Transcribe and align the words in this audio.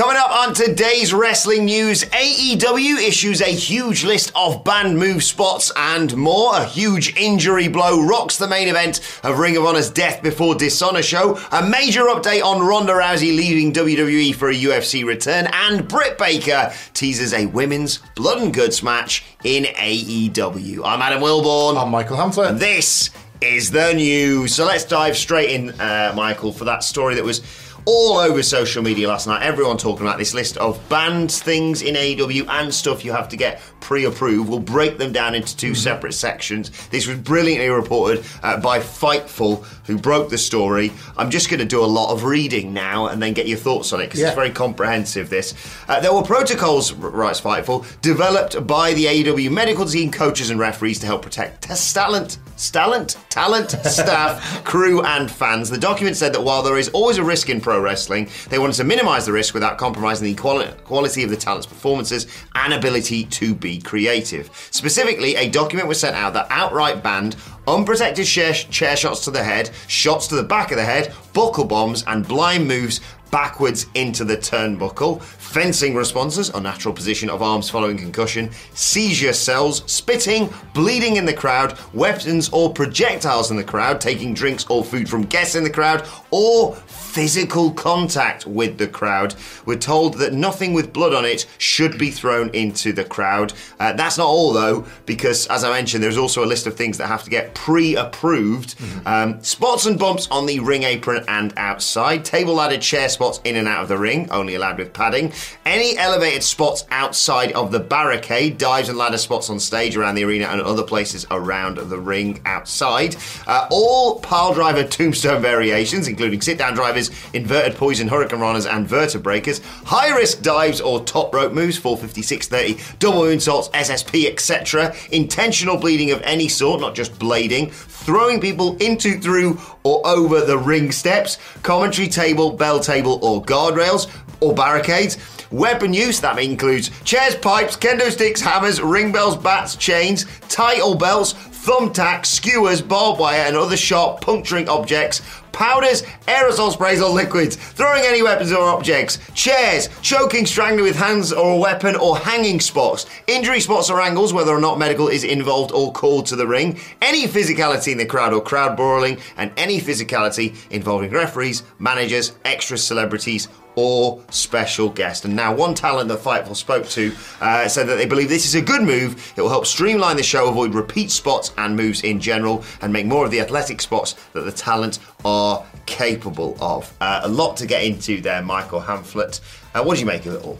Coming 0.00 0.16
up 0.16 0.30
on 0.30 0.54
today's 0.54 1.12
wrestling 1.12 1.66
news, 1.66 2.04
AEW 2.04 3.06
issues 3.06 3.42
a 3.42 3.52
huge 3.52 4.02
list 4.02 4.32
of 4.34 4.64
banned 4.64 4.96
move 4.98 5.22
spots 5.22 5.70
and 5.76 6.16
more. 6.16 6.56
A 6.56 6.64
huge 6.64 7.14
injury 7.18 7.68
blow 7.68 8.00
rocks 8.00 8.38
the 8.38 8.48
main 8.48 8.68
event 8.68 9.00
of 9.22 9.38
Ring 9.38 9.58
of 9.58 9.66
Honor's 9.66 9.90
Death 9.90 10.22
Before 10.22 10.54
Dishonor 10.54 11.02
show. 11.02 11.38
A 11.52 11.68
major 11.68 12.04
update 12.04 12.42
on 12.42 12.66
Ronda 12.66 12.94
Rousey 12.94 13.36
leaving 13.36 13.74
WWE 13.74 14.34
for 14.34 14.48
a 14.48 14.54
UFC 14.54 15.04
return, 15.04 15.48
and 15.52 15.86
Britt 15.86 16.16
Baker 16.16 16.72
teases 16.94 17.34
a 17.34 17.44
women's 17.44 17.98
blood 18.16 18.38
and 18.40 18.54
guts 18.54 18.82
match 18.82 19.26
in 19.44 19.64
AEW. 19.64 20.80
I'm 20.82 21.02
Adam 21.02 21.20
Wilbourn. 21.20 21.76
I'm 21.76 21.90
Michael 21.90 22.16
Hamflett. 22.16 22.48
And 22.48 22.58
this 22.58 23.10
is 23.42 23.70
the 23.70 23.92
news. 23.92 24.54
So 24.54 24.64
let's 24.64 24.84
dive 24.84 25.16
straight 25.16 25.50
in, 25.50 25.78
uh, 25.78 26.12
Michael, 26.14 26.52
for 26.52 26.64
that 26.64 26.84
story 26.84 27.14
that 27.16 27.24
was 27.24 27.42
all 27.86 28.18
over 28.18 28.42
social 28.42 28.82
media 28.82 29.08
last 29.08 29.26
night. 29.26 29.42
Everyone 29.42 29.76
talking 29.76 30.06
about 30.06 30.18
this 30.18 30.34
list 30.34 30.56
of 30.58 30.80
banned 30.88 31.30
things 31.32 31.82
in 31.82 31.94
AEW 31.94 32.48
and 32.48 32.72
stuff 32.72 33.04
you 33.04 33.12
have 33.12 33.28
to 33.30 33.36
get 33.36 33.60
pre-approved. 33.80 34.48
We'll 34.48 34.58
break 34.60 34.98
them 34.98 35.12
down 35.12 35.34
into 35.34 35.56
2 35.56 35.74
separate 35.74 36.12
sections. 36.12 36.70
This 36.88 37.06
was 37.06 37.18
brilliantly 37.18 37.68
reported 37.68 38.24
uh, 38.42 38.60
by 38.60 38.78
Fightful, 38.78 39.64
who 39.86 39.98
broke 39.98 40.30
the 40.30 40.38
story. 40.38 40.92
I'm 41.16 41.30
just 41.30 41.48
going 41.50 41.60
to 41.60 41.66
do 41.66 41.82
a 41.82 41.86
lot 41.86 42.12
of 42.12 42.24
reading 42.24 42.72
now 42.72 43.06
and 43.06 43.22
then 43.22 43.32
get 43.32 43.48
your 43.48 43.58
thoughts 43.58 43.92
on 43.92 44.00
it 44.00 44.04
because 44.06 44.20
Yeah. 44.20 44.26
it's 44.28 44.34
very 44.36 44.50
comprehensive. 44.50 45.30
This 45.30 45.54
uh, 45.88 46.00
there 46.00 46.12
were 46.12 46.22
protocols, 46.22 46.92
writes 46.92 47.40
Fightful, 47.40 47.84
developed 48.02 48.66
by 48.66 48.92
the 48.94 49.06
AEW 49.06 49.50
medical 49.50 49.84
team, 49.86 50.10
coaches, 50.12 50.50
and 50.50 50.60
referees 50.60 50.98
to 51.00 51.06
help 51.06 51.22
protect 51.22 51.62
test 51.62 51.94
talent, 51.94 52.38
talent, 52.56 53.16
talent, 53.30 53.70
staff, 53.84 54.62
crew, 54.64 55.02
and 55.02 55.30
fans. 55.30 55.70
The 55.70 55.78
document 55.78 56.16
said 56.16 56.32
that 56.34 56.42
while 56.42 56.62
there 56.62 56.78
is 56.78 56.88
always 56.90 57.18
a 57.18 57.24
risk 57.24 57.48
in 57.50 57.60
pro 57.70 57.80
wrestling, 57.80 58.28
they 58.48 58.58
wanted 58.58 58.74
to 58.74 58.82
minimise 58.82 59.26
the 59.26 59.32
risk 59.32 59.54
without 59.54 59.78
compromising 59.78 60.24
the 60.24 60.34
quali- 60.34 60.66
quality 60.82 61.22
of 61.22 61.30
the 61.30 61.36
talent's 61.36 61.68
performances 61.68 62.26
and 62.56 62.72
ability 62.72 63.22
to 63.26 63.54
be 63.54 63.80
creative. 63.80 64.50
Specifically, 64.72 65.36
a 65.36 65.48
document 65.48 65.86
was 65.86 66.00
sent 66.00 66.16
out 66.16 66.32
that 66.32 66.48
outright 66.50 67.00
banned 67.00 67.36
unprotected 67.68 68.26
chair, 68.26 68.52
chair 68.52 68.96
shots 68.96 69.22
to 69.24 69.30
the 69.30 69.44
head, 69.44 69.70
shots 69.86 70.26
to 70.26 70.34
the 70.34 70.42
back 70.42 70.72
of 70.72 70.78
the 70.78 70.84
head, 70.84 71.14
buckle 71.32 71.64
bombs, 71.64 72.02
and 72.08 72.26
blind 72.26 72.66
moves 72.66 73.00
backwards 73.30 73.86
into 73.94 74.24
the 74.24 74.36
turnbuckle, 74.36 75.22
fencing 75.50 75.96
responses, 75.96 76.48
unnatural 76.50 76.94
position 76.94 77.28
of 77.28 77.42
arms 77.42 77.68
following 77.68 77.96
concussion, 77.96 78.48
seizure 78.74 79.32
sells, 79.32 79.82
spitting, 79.90 80.48
bleeding 80.74 81.16
in 81.16 81.24
the 81.24 81.32
crowd, 81.32 81.76
weapons 81.92 82.48
or 82.50 82.72
projectiles 82.72 83.50
in 83.50 83.56
the 83.56 83.64
crowd, 83.64 84.00
taking 84.00 84.32
drinks 84.32 84.64
or 84.70 84.84
food 84.84 85.08
from 85.08 85.22
guests 85.22 85.56
in 85.56 85.64
the 85.64 85.70
crowd, 85.70 86.06
or 86.30 86.76
physical 86.76 87.72
contact 87.72 88.46
with 88.46 88.78
the 88.78 88.86
crowd. 88.86 89.34
We're 89.66 89.76
told 89.76 90.14
that 90.18 90.32
nothing 90.32 90.72
with 90.72 90.92
blood 90.92 91.12
on 91.12 91.24
it 91.24 91.46
should 91.58 91.98
be 91.98 92.12
thrown 92.12 92.50
into 92.50 92.92
the 92.92 93.02
crowd. 93.02 93.52
Uh, 93.80 93.92
that's 93.94 94.18
not 94.18 94.28
all 94.28 94.52
though, 94.52 94.86
because 95.04 95.48
as 95.48 95.64
I 95.64 95.72
mentioned, 95.72 96.04
there's 96.04 96.16
also 96.16 96.44
a 96.44 96.46
list 96.46 96.68
of 96.68 96.76
things 96.76 96.96
that 96.98 97.08
have 97.08 97.24
to 97.24 97.30
get 97.30 97.56
pre-approved. 97.56 98.76
Um, 99.04 99.42
spots 99.42 99.86
and 99.86 99.98
bumps 99.98 100.28
on 100.30 100.46
the 100.46 100.60
ring 100.60 100.84
apron 100.84 101.24
and 101.26 101.52
outside. 101.56 102.24
Table 102.24 102.54
ladder 102.54 102.78
chair 102.78 103.08
spots 103.08 103.40
in 103.42 103.56
and 103.56 103.66
out 103.66 103.82
of 103.82 103.88
the 103.88 103.98
ring, 103.98 104.30
only 104.30 104.54
allowed 104.54 104.78
with 104.78 104.92
padding. 104.92 105.32
Any 105.64 105.96
elevated 105.98 106.42
spots 106.42 106.84
outside 106.90 107.52
of 107.52 107.70
the 107.70 107.80
barricade, 107.80 108.58
dives 108.58 108.88
and 108.88 108.98
ladder 108.98 109.18
spots 109.18 109.50
on 109.50 109.60
stage 109.60 109.96
around 109.96 110.14
the 110.14 110.24
arena 110.24 110.46
and 110.46 110.60
other 110.60 110.82
places 110.82 111.26
around 111.30 111.78
the 111.78 111.98
ring 111.98 112.40
outside. 112.44 113.16
Uh, 113.46 113.66
all 113.70 114.20
pile 114.20 114.54
driver 114.54 114.84
tombstone 114.84 115.42
variations, 115.42 116.08
including 116.08 116.40
sit-down 116.40 116.74
drivers, 116.74 117.10
inverted 117.32 117.76
poison, 117.76 118.08
hurricanranas, 118.08 118.70
and 118.70 118.88
vertebreakers. 118.88 119.62
High-risk 119.84 120.42
dives 120.42 120.80
or 120.80 121.04
top 121.04 121.34
rope 121.34 121.52
moves, 121.52 121.76
450, 121.76 122.22
630, 122.22 122.96
double 122.98 123.22
moonsaults, 123.22 123.70
SSP, 123.72 124.30
etc. 124.30 124.94
Intentional 125.12 125.76
bleeding 125.76 126.10
of 126.10 126.22
any 126.22 126.48
sort, 126.48 126.80
not 126.80 126.94
just 126.94 127.18
blading. 127.18 127.72
Throwing 127.72 128.40
people 128.40 128.76
into, 128.78 129.20
through, 129.20 129.60
or 129.82 130.06
over 130.06 130.40
the 130.40 130.58
ring 130.58 130.90
steps. 130.92 131.38
Commentary 131.62 132.08
table, 132.08 132.50
bell 132.50 132.80
table, 132.80 133.18
or 133.22 133.42
guardrails, 133.42 134.10
or 134.40 134.54
barricades. 134.54 135.18
Weapon 135.50 135.92
use, 135.92 136.20
that 136.20 136.38
includes 136.38 136.90
chairs, 137.02 137.34
pipes, 137.34 137.76
kendo 137.76 138.10
sticks, 138.10 138.40
hammers, 138.40 138.80
ring 138.80 139.10
bells, 139.12 139.36
bats, 139.36 139.76
chains, 139.76 140.26
title 140.48 140.94
belts, 140.94 141.32
thumbtacks, 141.32 142.26
skewers, 142.26 142.80
barbed 142.80 143.20
wire, 143.20 143.40
and 143.46 143.56
other 143.56 143.76
sharp 143.76 144.20
puncturing 144.20 144.68
objects, 144.68 145.20
powders, 145.52 146.02
aerosol 146.26 146.72
sprays, 146.72 147.02
or 147.02 147.10
liquids, 147.10 147.56
throwing 147.56 148.02
any 148.04 148.22
weapons 148.22 148.52
or 148.52 148.62
objects, 148.62 149.18
chairs, 149.34 149.88
choking, 150.00 150.46
strangling 150.46 150.84
with 150.84 150.96
hands 150.96 151.32
or 151.32 151.52
a 151.52 151.56
weapon, 151.56 151.96
or 151.96 152.16
hanging 152.16 152.60
spots, 152.60 153.06
injury 153.26 153.60
spots 153.60 153.90
or 153.90 154.00
angles, 154.00 154.32
whether 154.32 154.52
or 154.52 154.60
not 154.60 154.78
medical 154.78 155.08
is 155.08 155.24
involved 155.24 155.72
or 155.72 155.92
called 155.92 156.26
to 156.26 156.36
the 156.36 156.46
ring, 156.46 156.78
any 157.02 157.26
physicality 157.26 157.92
in 157.92 157.98
the 157.98 158.06
crowd 158.06 158.32
or 158.32 158.40
crowd 158.40 158.76
brawling, 158.76 159.18
and 159.36 159.52
any 159.56 159.80
physicality 159.80 160.56
involving 160.70 161.10
referees, 161.10 161.62
managers, 161.78 162.32
extra 162.44 162.78
celebrities, 162.78 163.48
or 163.76 164.22
special 164.30 164.88
guest. 164.88 165.24
And 165.24 165.34
now, 165.36 165.54
one 165.54 165.74
talent 165.74 166.08
that 166.08 166.18
Fightful 166.18 166.56
spoke 166.56 166.86
to 166.88 167.14
uh, 167.40 167.68
said 167.68 167.86
that 167.86 167.96
they 167.96 168.06
believe 168.06 168.28
this 168.28 168.46
is 168.46 168.54
a 168.54 168.62
good 168.62 168.82
move. 168.82 169.32
It 169.36 169.42
will 169.42 169.48
help 169.48 169.66
streamline 169.66 170.16
the 170.16 170.22
show, 170.22 170.48
avoid 170.48 170.74
repeat 170.74 171.10
spots 171.10 171.52
and 171.58 171.76
moves 171.76 172.02
in 172.02 172.20
general, 172.20 172.64
and 172.82 172.92
make 172.92 173.06
more 173.06 173.24
of 173.24 173.30
the 173.30 173.40
athletic 173.40 173.80
spots 173.80 174.14
that 174.32 174.42
the 174.42 174.52
talent 174.52 174.98
are 175.24 175.64
capable 175.86 176.56
of. 176.60 176.92
Uh, 177.00 177.20
a 177.24 177.28
lot 177.28 177.56
to 177.58 177.66
get 177.66 177.84
into 177.84 178.20
there, 178.20 178.42
Michael 178.42 178.80
Hamflett. 178.80 179.40
Uh, 179.74 179.82
what 179.82 179.94
do 179.94 180.00
you 180.00 180.06
make 180.06 180.26
of 180.26 180.34
it 180.34 180.44
all? 180.44 180.58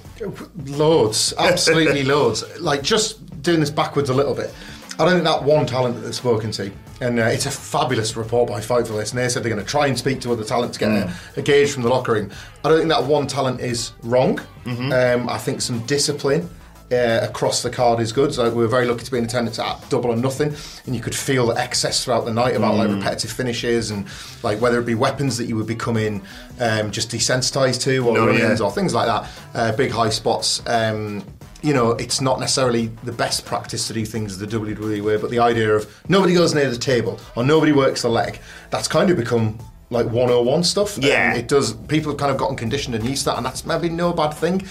Loads, 0.66 1.34
absolutely 1.38 2.04
loads. 2.04 2.44
Like 2.60 2.82
just 2.82 3.42
doing 3.42 3.60
this 3.60 3.70
backwards 3.70 4.10
a 4.10 4.14
little 4.14 4.34
bit. 4.34 4.54
I 5.00 5.04
don't 5.04 5.14
think 5.14 5.24
that 5.24 5.42
one 5.42 5.64
talent 5.66 5.94
that 5.94 6.02
they've 6.02 6.14
spoken 6.14 6.50
to, 6.52 6.70
and 7.00 7.18
uh, 7.18 7.22
it's 7.24 7.46
a 7.46 7.50
fabulous 7.50 8.16
report 8.16 8.50
by 8.50 8.60
Fight 8.60 8.86
for 8.86 8.92
this, 8.92 9.10
and 9.12 9.18
they 9.18 9.28
said 9.30 9.42
they're 9.42 9.50
going 9.52 9.64
to 9.64 9.68
try 9.70 9.86
and 9.86 9.96
speak 9.98 10.20
to 10.20 10.32
other 10.32 10.44
talent 10.44 10.74
to 10.74 10.78
get 10.80 10.90
a, 10.90 11.12
a 11.36 11.42
gauge 11.42 11.72
from 11.72 11.82
the 11.84 11.88
locker 11.88 12.12
room. 12.12 12.30
I 12.64 12.68
don't 12.68 12.78
think 12.78 12.90
that 12.90 13.04
one 13.04 13.26
talent 13.26 13.60
is 13.60 13.92
wrong. 14.02 14.38
Um, 14.66 15.28
I 15.28 15.38
think 15.38 15.60
some 15.62 15.80
discipline. 15.86 16.48
Uh, 16.92 17.20
across 17.22 17.62
the 17.62 17.70
card 17.70 18.00
is 18.00 18.10
good. 18.10 18.34
So 18.34 18.50
we 18.50 18.56
were 18.56 18.66
very 18.66 18.84
lucky 18.84 19.04
to 19.04 19.10
be 19.12 19.18
in 19.18 19.24
attendance 19.24 19.60
at 19.60 19.88
double 19.90 20.10
or 20.10 20.16
nothing, 20.16 20.52
and 20.86 20.96
you 20.96 21.00
could 21.00 21.14
feel 21.14 21.46
the 21.46 21.54
excess 21.56 22.04
throughout 22.04 22.24
the 22.24 22.32
night 22.34 22.56
about 22.56 22.74
like 22.74 22.88
repetitive 22.90 23.30
finishes 23.30 23.92
and 23.92 24.06
like 24.42 24.60
whether 24.60 24.80
it 24.80 24.86
be 24.86 24.96
weapons 24.96 25.36
that 25.38 25.44
you 25.44 25.54
would 25.54 25.68
becoming 25.68 26.20
um, 26.58 26.90
just 26.90 27.08
desensitized 27.12 27.80
to 27.82 27.98
or 28.04 28.14
No, 28.14 28.28
yeah. 28.32 28.56
or 28.60 28.72
things 28.72 28.92
like 28.92 29.06
that. 29.06 29.30
Uh, 29.54 29.70
big 29.76 29.92
high 29.92 30.08
spots. 30.08 30.62
Um, 30.66 31.22
you 31.62 31.74
know, 31.74 31.90
it's 31.92 32.20
not 32.20 32.40
necessarily 32.40 32.86
the 33.04 33.12
best 33.12 33.44
practice 33.44 33.86
to 33.88 33.92
do 33.92 34.04
things 34.04 34.38
the 34.38 34.46
WWE 34.46 35.02
way, 35.02 35.16
but 35.16 35.30
the 35.30 35.38
idea 35.38 35.74
of 35.74 35.86
nobody 36.08 36.34
goes 36.34 36.54
near 36.54 36.70
the 36.70 36.78
table 36.78 37.20
or 37.36 37.44
nobody 37.44 37.72
works 37.72 38.02
the 38.02 38.08
leg, 38.08 38.40
that's 38.70 38.88
kind 38.88 39.10
of 39.10 39.16
become 39.16 39.58
like 39.90 40.06
101 40.06 40.64
stuff. 40.64 40.98
Yeah. 40.98 41.30
And 41.30 41.38
it 41.38 41.48
does, 41.48 41.72
people 41.72 42.12
have 42.12 42.18
kind 42.18 42.30
of 42.30 42.38
gotten 42.38 42.56
conditioned 42.56 42.94
and 42.94 43.04
used 43.04 43.24
to 43.24 43.30
that, 43.30 43.36
and 43.36 43.44
that's 43.44 43.66
maybe 43.66 43.88
no 43.88 44.12
bad 44.12 44.30
thing. 44.30 44.62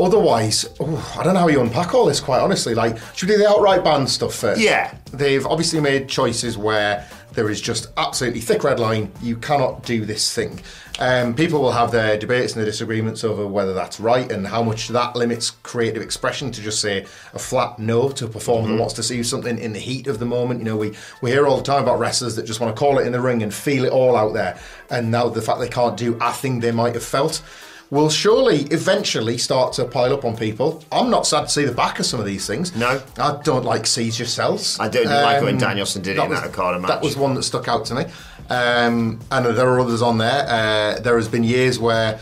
otherwise, 0.00 0.64
ooh, 0.80 0.98
I 1.18 1.22
don't 1.22 1.34
know 1.34 1.40
how 1.40 1.48
you 1.48 1.60
unpack 1.60 1.94
all 1.94 2.06
this. 2.06 2.20
Quite 2.20 2.40
honestly, 2.40 2.74
like 2.74 2.96
should 3.14 3.28
we 3.28 3.34
do 3.34 3.42
the 3.42 3.48
outright 3.48 3.84
ban 3.84 4.06
stuff 4.06 4.34
first? 4.34 4.60
Yeah. 4.60 4.94
they've 5.12 5.46
obviously 5.46 5.80
made 5.80 6.08
choices 6.08 6.58
where 6.58 7.06
there 7.36 7.50
is 7.50 7.60
just 7.60 7.88
absolutely 7.96 8.40
thick 8.40 8.64
red 8.64 8.80
line. 8.80 9.12
You 9.22 9.36
cannot 9.36 9.84
do 9.84 10.04
this 10.04 10.34
thing. 10.34 10.60
Um, 10.98 11.34
people 11.34 11.60
will 11.60 11.72
have 11.72 11.92
their 11.92 12.16
debates 12.16 12.54
and 12.54 12.60
their 12.60 12.70
disagreements 12.70 13.22
over 13.22 13.46
whether 13.46 13.74
that's 13.74 14.00
right 14.00 14.32
and 14.32 14.46
how 14.46 14.62
much 14.62 14.88
that 14.88 15.14
limits 15.14 15.50
creative 15.50 16.02
expression 16.02 16.50
to 16.50 16.62
just 16.62 16.80
say 16.80 17.04
a 17.34 17.38
flat 17.38 17.78
no 17.78 18.08
to 18.08 18.24
a 18.24 18.28
performer 18.28 18.68
that 18.68 18.78
wants 18.78 18.94
to 18.94 19.02
see 19.02 19.22
something 19.22 19.58
in 19.58 19.74
the 19.74 19.78
heat 19.78 20.06
of 20.06 20.18
the 20.18 20.24
moment. 20.24 20.60
You 20.60 20.64
know, 20.64 20.76
we, 20.78 20.94
we 21.20 21.30
hear 21.30 21.46
all 21.46 21.58
the 21.58 21.62
time 21.62 21.82
about 21.82 21.98
wrestlers 21.98 22.34
that 22.36 22.46
just 22.46 22.60
want 22.60 22.74
to 22.74 22.80
call 22.80 22.98
it 22.98 23.06
in 23.06 23.12
the 23.12 23.20
ring 23.20 23.42
and 23.42 23.52
feel 23.52 23.84
it 23.84 23.92
all 23.92 24.16
out 24.16 24.32
there. 24.32 24.58
And 24.88 25.10
now 25.10 25.28
the 25.28 25.42
fact 25.42 25.60
they 25.60 25.68
can't 25.68 25.96
do 25.96 26.16
a 26.22 26.32
thing 26.32 26.60
they 26.60 26.72
might 26.72 26.94
have 26.94 27.04
felt 27.04 27.42
will 27.90 28.10
surely 28.10 28.62
eventually 28.72 29.38
start 29.38 29.72
to 29.74 29.84
pile 29.84 30.12
up 30.12 30.24
on 30.24 30.36
people. 30.36 30.84
I'm 30.90 31.08
not 31.10 31.26
sad 31.26 31.42
to 31.42 31.48
see 31.48 31.64
the 31.64 31.72
back 31.72 31.98
of 32.00 32.06
some 32.06 32.18
of 32.18 32.26
these 32.26 32.46
things. 32.46 32.74
No. 32.74 33.00
I 33.18 33.38
don't 33.44 33.64
like 33.64 33.86
Seize 33.86 34.16
cells. 34.28 34.76
I 34.80 34.88
don't 34.88 35.06
like 35.06 35.38
it 35.40 35.44
when 35.44 35.54
Um, 35.54 35.60
Danielson 35.60 36.02
did 36.02 36.16
it 36.16 36.22
in 36.22 36.28
was- 36.30 36.40
that 36.40 36.48
Okada 36.48 36.78
match. 36.80 36.88
That 36.88 37.02
was 37.02 37.16
one 37.16 37.34
that 37.34 37.44
stuck 37.44 37.68
out 37.68 37.84
to 37.86 37.94
me. 37.94 38.04
Um, 38.50 39.20
and 39.30 39.46
there 39.56 39.68
are 39.68 39.80
others 39.80 40.02
on 40.02 40.18
there. 40.18 40.46
Uh, 40.48 41.00
there 41.00 41.16
has 41.16 41.28
been 41.28 41.44
years 41.44 41.78
where 41.78 42.18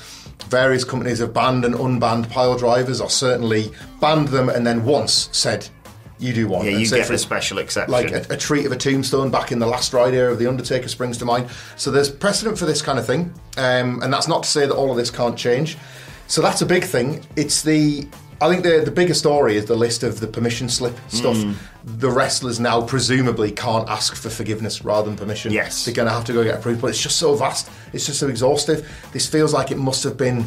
various 0.49 0.84
companies 0.84 1.19
have 1.20 1.32
banned 1.32 1.64
and 1.64 1.75
unbanned 1.75 2.28
pile 2.31 2.56
drivers, 2.56 3.00
or 3.00 3.08
certainly 3.08 3.72
banned 4.00 4.28
them 4.28 4.49
and 4.49 4.66
then 4.66 4.84
once 4.84 5.28
said, 5.32 5.69
you 6.25 6.32
do 6.32 6.49
one. 6.49 6.65
Yeah, 6.65 6.73
And 6.73 6.81
you 6.81 6.87
say 6.87 6.97
get 6.99 7.06
for- 7.06 7.12
the 7.12 7.19
special 7.19 7.59
exception. 7.59 7.93
like 7.93 8.11
a, 8.11 8.25
a 8.31 8.37
treat 8.37 8.67
of 8.67 8.73
a 8.73 8.76
tombstone 8.76 9.31
back 9.31 9.53
in 9.53 9.59
the 9.59 9.67
last 9.67 9.93
ride 9.93 10.15
era 10.15 10.32
of 10.32 10.38
the 10.38 10.47
Undertaker 10.47 10.88
springs 10.88 11.19
to 11.19 11.25
mind. 11.25 11.49
So 11.76 11.91
there's 11.91 12.11
precedent 12.11 12.59
for 12.59 12.67
this 12.67 12.82
kind 12.82 12.99
of 12.99 13.06
thing, 13.06 13.32
um, 13.56 14.03
and 14.03 14.12
that's 14.12 14.29
not 14.29 14.43
to 14.44 14.49
say 14.49 14.67
that 14.67 14.75
all 14.75 14.91
of 14.91 14.97
this 14.97 15.11
can't 15.11 15.37
change. 15.37 15.76
So 16.26 16.41
that's 16.43 16.62
a 16.62 16.67
big 16.67 16.85
thing. 16.85 17.25
It's 17.37 17.62
the 17.62 18.09
I 18.41 18.49
think 18.50 18.62
the 18.65 18.82
the 18.85 18.91
bigger 18.91 19.15
story 19.15 19.56
is 19.56 19.67
the 19.67 19.76
list 19.76 20.03
of 20.03 20.19
the 20.21 20.26
permission 20.26 20.69
slip 20.69 20.97
stuff. 21.09 21.37
Mm. 21.37 21.55
The 22.00 22.11
wrestlers 22.11 22.59
now 22.59 22.81
presumably 22.81 23.53
can't 23.53 23.88
ask 23.88 24.17
for 24.17 24.31
forgiveness 24.31 24.85
rather 24.85 25.06
than 25.09 25.17
permission. 25.19 25.53
Yes. 25.53 25.85
they're 25.85 25.94
going 25.94 26.09
to 26.09 26.15
have 26.15 26.25
to 26.25 26.32
go 26.32 26.43
get 26.43 26.55
approved. 26.59 26.81
But 26.81 26.88
it's 26.88 27.03
just 27.03 27.19
so 27.19 27.35
vast. 27.35 27.71
It's 27.93 28.06
just 28.06 28.19
so 28.19 28.29
exhaustive. 28.29 28.88
This 29.12 29.26
feels 29.29 29.53
like 29.53 29.71
it 29.71 29.76
must 29.79 30.03
have 30.05 30.17
been 30.17 30.44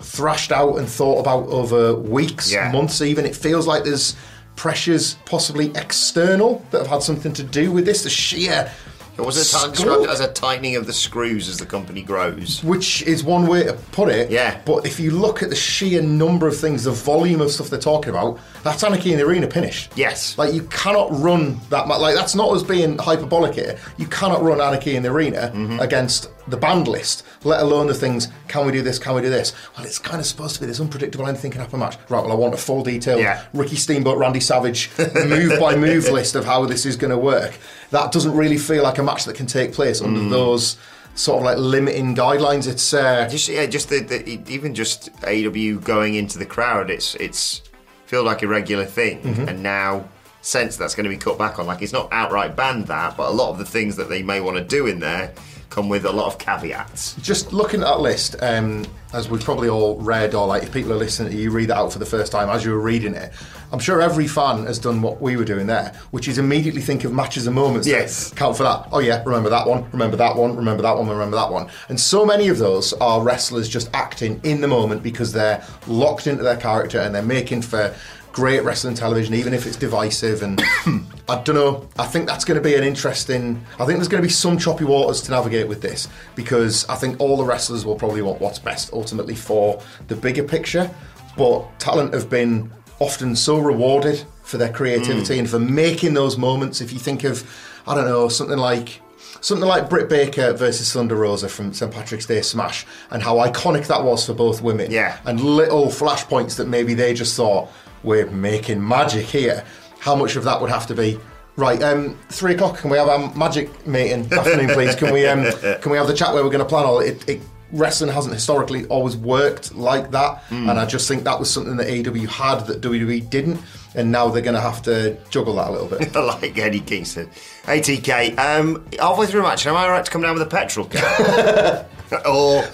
thrashed 0.00 0.50
out 0.52 0.76
and 0.78 0.88
thought 0.88 1.20
about 1.20 1.46
over 1.48 1.94
weeks, 1.94 2.50
Yeah. 2.52 2.72
months, 2.72 3.02
even. 3.02 3.24
It 3.24 3.36
feels 3.36 3.66
like 3.66 3.84
there's 3.84 4.16
pressures 4.64 5.14
possibly 5.24 5.72
external 5.74 6.62
that 6.70 6.78
have 6.80 6.86
had 6.86 7.02
something 7.02 7.32
to 7.32 7.42
do 7.42 7.72
with 7.72 7.86
this. 7.86 8.02
The 8.02 8.10
sheer 8.10 8.70
It 9.16 9.22
was 9.22 9.36
a 9.38 9.58
time 9.58 9.70
described 9.72 10.06
as 10.10 10.20
a 10.20 10.30
tightening 10.32 10.76
of 10.76 10.86
the 10.86 10.92
screws 10.92 11.48
as 11.48 11.56
the 11.56 11.64
company 11.64 12.02
grows. 12.02 12.62
which 12.62 13.00
is 13.02 13.24
one 13.24 13.46
way 13.46 13.64
to 13.64 13.72
put 13.92 14.10
it. 14.10 14.30
Yeah. 14.30 14.60
But 14.66 14.84
if 14.84 15.00
you 15.00 15.12
look 15.12 15.42
at 15.42 15.48
the 15.48 15.56
sheer 15.56 16.02
number 16.02 16.46
of 16.46 16.54
things, 16.58 16.84
the 16.84 16.90
volume 16.92 17.40
of 17.40 17.50
stuff 17.50 17.70
they're 17.70 17.78
talking 17.80 18.10
about, 18.10 18.38
that's 18.62 18.84
Anarchy 18.84 19.12
in 19.14 19.18
the 19.18 19.24
Arena 19.24 19.50
finished. 19.50 19.92
Yes. 19.96 20.36
Like 20.36 20.52
you 20.52 20.64
cannot 20.64 21.08
run 21.18 21.58
that. 21.70 21.88
ma- 21.88 21.96
Like 21.96 22.14
that's 22.14 22.34
not 22.34 22.50
us 22.54 22.62
being 22.62 22.98
hyperbolic 22.98 23.54
here. 23.54 23.78
You 23.96 24.06
cannot 24.08 24.42
run 24.42 24.60
Anarchy 24.60 24.94
in 24.96 25.02
the 25.02 25.10
Arena 25.10 25.50
Mm-hmm. 25.54 25.80
against 25.80 26.28
the 26.48 26.56
band 26.58 26.86
list, 26.88 27.22
let 27.44 27.62
alone 27.62 27.86
the 27.86 27.94
things. 27.94 28.28
Can 28.48 28.66
we 28.66 28.72
do 28.72 28.82
this? 28.82 28.98
Can 28.98 29.14
we 29.14 29.22
do 29.22 29.30
this? 29.30 29.52
Well, 29.76 29.86
it's 29.86 29.98
kind 29.98 30.20
of 30.20 30.26
supposed 30.26 30.54
to 30.56 30.60
be 30.60 30.66
this 30.66 30.80
unpredictable 30.80 31.26
anything 31.26 31.50
can 31.50 31.60
happen 31.60 31.80
match. 31.80 31.96
Right. 32.08 32.22
Well, 32.22 32.32
I 32.32 32.34
want 32.34 32.52
a 32.54 32.58
full 32.58 32.82
detailed 32.82 33.20
Yeah. 33.20 33.42
Ricky 33.54 33.76
Steamboat, 33.76 34.18
Randy 34.18 34.40
Savage 34.40 34.90
move 35.14 35.58
by 35.58 35.74
move 35.76 36.08
list 36.10 36.34
of 36.34 36.44
how 36.44 36.64
this 36.66 36.84
is 36.84 36.96
going 36.96 37.10
to 37.12 37.18
work. 37.18 37.58
That 37.90 38.12
doesn't 38.12 38.32
really 38.36 38.58
feel 38.58 38.82
like 38.82 38.98
a 38.98 39.02
match 39.02 39.24
that 39.24 39.36
can 39.36 39.46
take 39.46 39.72
place 39.72 40.02
under 40.02 40.20
Mm. 40.20 40.30
those 40.30 40.76
sort 41.14 41.38
of 41.38 41.44
like 41.44 41.58
limiting 41.58 42.14
guidelines. 42.14 42.68
It's 42.68 42.92
uh, 42.94 43.26
Just 43.30 43.48
yeah, 43.48 43.66
just 43.66 43.88
the, 43.88 44.00
the 44.00 44.40
even 44.52 44.74
just 44.74 45.08
AW 45.24 45.78
going 45.80 46.14
into 46.16 46.38
the 46.38 46.46
crowd, 46.46 46.90
it's 46.90 47.14
it's 47.16 47.62
feel 48.06 48.22
like 48.22 48.42
a 48.42 48.48
regular 48.48 48.84
thing, 48.84 49.22
Mm-hmm. 49.22 49.48
and 49.48 49.62
now 49.62 50.04
sense 50.42 50.76
that's 50.76 50.94
going 50.94 51.04
to 51.04 51.10
be 51.10 51.16
cut 51.16 51.36
back 51.38 51.58
on. 51.58 51.66
Like 51.66 51.80
it's 51.82 51.92
not 51.92 52.08
outright 52.12 52.54
banned 52.56 52.86
that, 52.88 53.16
but 53.16 53.28
a 53.28 53.32
lot 53.32 53.50
of 53.50 53.58
the 53.58 53.64
things 53.64 53.96
that 53.96 54.08
they 54.08 54.22
may 54.22 54.40
want 54.40 54.56
to 54.56 54.64
do 54.64 54.86
in 54.86 54.98
there 55.00 55.32
come 55.70 55.88
with 55.88 56.04
a 56.04 56.12
lot 56.12 56.26
of 56.26 56.38
caveats. 56.38 57.14
just 57.22 57.52
looking 57.52 57.80
at 57.80 57.86
that 57.86 58.00
list, 58.00 58.36
um, 58.42 58.84
as 59.12 59.28
we've 59.28 59.42
probably 59.42 59.68
all 59.68 59.96
read, 59.98 60.34
or 60.34 60.46
like 60.46 60.64
if 60.64 60.72
people 60.72 60.92
are 60.92 60.96
listening 60.96 61.32
you 61.36 61.50
read 61.50 61.68
that 61.68 61.76
out 61.76 61.92
for 61.92 61.98
the 61.98 62.06
first 62.06 62.30
time 62.32 62.48
as 62.48 62.64
you 62.64 62.72
were 62.72 62.80
reading 62.80 63.14
it, 63.14 63.32
I'm 63.72 63.78
sure 63.78 64.02
every 64.02 64.26
fan 64.26 64.66
has 64.66 64.80
done 64.80 65.00
what 65.00 65.22
we 65.22 65.36
were 65.36 65.44
doing 65.44 65.68
there, 65.68 65.94
which 66.10 66.26
is 66.26 66.38
immediately 66.38 66.80
think 66.80 67.04
of 67.04 67.12
matches 67.12 67.46
and 67.46 67.54
moments. 67.54 67.86
Yes. 67.86 68.32
Count 68.34 68.56
for 68.56 68.64
that. 68.64 68.88
Oh 68.90 68.98
yeah, 68.98 69.22
remember 69.24 69.48
that 69.50 69.66
one, 69.66 69.88
remember 69.92 70.16
that 70.16 70.36
one, 70.36 70.56
remember 70.56 70.82
that 70.82 70.96
one, 70.96 71.08
remember 71.08 71.36
that 71.36 71.52
one. 71.52 71.68
And 71.88 71.98
so 71.98 72.26
many 72.26 72.48
of 72.48 72.58
those 72.58 72.92
are 72.94 73.22
wrestlers 73.22 73.68
just 73.68 73.88
acting 73.94 74.40
in 74.42 74.60
the 74.60 74.68
moment 74.68 75.02
because 75.04 75.32
they're 75.32 75.64
locked 75.86 76.26
into 76.26 76.42
their 76.42 76.56
character 76.56 76.98
and 76.98 77.14
they're 77.14 77.22
making 77.22 77.62
for 77.62 77.94
great 78.32 78.62
wrestling 78.62 78.94
television, 78.94 79.34
even 79.34 79.52
if 79.52 79.66
it's 79.66 79.76
divisive. 79.76 80.42
And 80.42 80.60
I 81.28 81.42
don't 81.42 81.54
know. 81.54 81.88
I 81.98 82.06
think 82.06 82.26
that's 82.26 82.44
going 82.44 82.56
to 82.56 82.62
be 82.62 82.74
an 82.74 82.84
interesting. 82.84 83.64
I 83.74 83.86
think 83.86 83.98
there's 83.98 84.08
going 84.08 84.22
to 84.22 84.26
be 84.26 84.32
some 84.32 84.58
choppy 84.58 84.84
waters 84.84 85.20
to 85.22 85.30
navigate 85.30 85.68
with 85.68 85.80
this 85.82 86.08
because 86.34 86.88
I 86.88 86.94
think 86.96 87.20
all 87.20 87.36
the 87.36 87.44
wrestlers 87.44 87.84
will 87.84 87.96
probably 87.96 88.22
want 88.22 88.40
what's 88.40 88.58
best 88.58 88.92
ultimately 88.92 89.34
for 89.34 89.80
the 90.08 90.16
bigger 90.16 90.44
picture. 90.44 90.90
But 91.36 91.78
talent 91.78 92.14
have 92.14 92.28
been 92.28 92.70
often 92.98 93.34
so 93.34 93.58
rewarded 93.58 94.24
for 94.42 94.58
their 94.58 94.72
creativity 94.72 95.36
mm. 95.36 95.40
and 95.40 95.50
for 95.50 95.58
making 95.58 96.14
those 96.14 96.36
moments. 96.36 96.80
If 96.80 96.92
you 96.92 96.98
think 96.98 97.24
of, 97.24 97.48
I 97.86 97.94
don't 97.94 98.06
know, 98.06 98.28
something 98.28 98.58
like. 98.58 99.00
Something 99.42 99.68
like 99.68 99.88
Britt 99.88 100.10
Baker 100.10 100.52
versus 100.52 100.92
Thunder 100.92 101.14
Rosa 101.16 101.48
from 101.48 101.72
St 101.72 101.90
Patrick's 101.90 102.26
Day 102.26 102.42
Smash, 102.42 102.84
and 103.10 103.22
how 103.22 103.36
iconic 103.36 103.86
that 103.86 104.04
was 104.04 104.26
for 104.26 104.34
both 104.34 104.60
women. 104.60 104.90
Yeah. 104.90 105.18
And 105.24 105.40
little 105.40 105.86
flashpoints 105.86 106.56
that 106.56 106.68
maybe 106.68 106.92
they 106.92 107.14
just 107.14 107.34
thought, 107.36 107.70
we're 108.02 108.30
making 108.30 108.86
magic 108.86 109.26
here. 109.26 109.64
How 109.98 110.14
much 110.14 110.36
of 110.36 110.44
that 110.44 110.60
would 110.60 110.70
have 110.70 110.86
to 110.88 110.94
be? 110.94 111.18
Right, 111.56 111.82
um, 111.82 112.18
three 112.30 112.54
o'clock. 112.54 112.78
Can 112.78 112.90
we 112.90 112.96
have 112.96 113.08
our 113.08 113.34
magic 113.34 113.86
meeting 113.86 114.32
afternoon, 114.32 114.68
please? 114.74 114.94
Can 114.94 115.12
we 115.12 115.26
um, 115.26 115.44
can 115.80 115.92
we 115.92 115.98
have 115.98 116.06
the 116.06 116.14
chat 116.14 116.32
where 116.32 116.42
we're 116.42 116.50
going 116.50 116.64
to 116.64 116.68
plan 116.68 116.84
all 116.86 117.00
it, 117.00 117.28
it? 117.28 117.40
Wrestling 117.72 118.12
hasn't 118.12 118.34
historically 118.34 118.84
always 118.86 119.16
worked 119.16 119.74
like 119.76 120.10
that, 120.10 120.42
and 120.50 120.70
I 120.72 120.84
just 120.86 121.06
think 121.06 121.22
that 121.22 121.38
was 121.38 121.48
something 121.52 121.76
that 121.76 121.86
AEW 121.86 122.26
had 122.26 122.66
that 122.66 122.80
WWE 122.80 123.30
didn't, 123.30 123.60
and 123.94 124.10
now 124.10 124.28
they're 124.28 124.42
going 124.42 124.56
to 124.56 124.60
have 124.60 124.82
to 124.82 125.16
juggle 125.30 125.54
that 125.54 125.68
a 125.68 125.70
little 125.70 125.86
bit. 125.86 126.12
like 126.14 126.58
Eddie 126.58 126.80
Kingston. 126.80 127.30
ATK, 127.66 128.36
um, 128.38 128.84
halfway 128.98 129.26
through 129.26 129.40
a 129.40 129.42
match, 129.44 129.66
am 129.68 129.76
I 129.76 129.88
right 129.88 130.04
to 130.04 130.10
come 130.10 130.20
down 130.22 130.34
with 130.34 130.42
a 130.42 130.46
petrol 130.46 130.86
can? 130.86 131.86
or. 132.26 132.64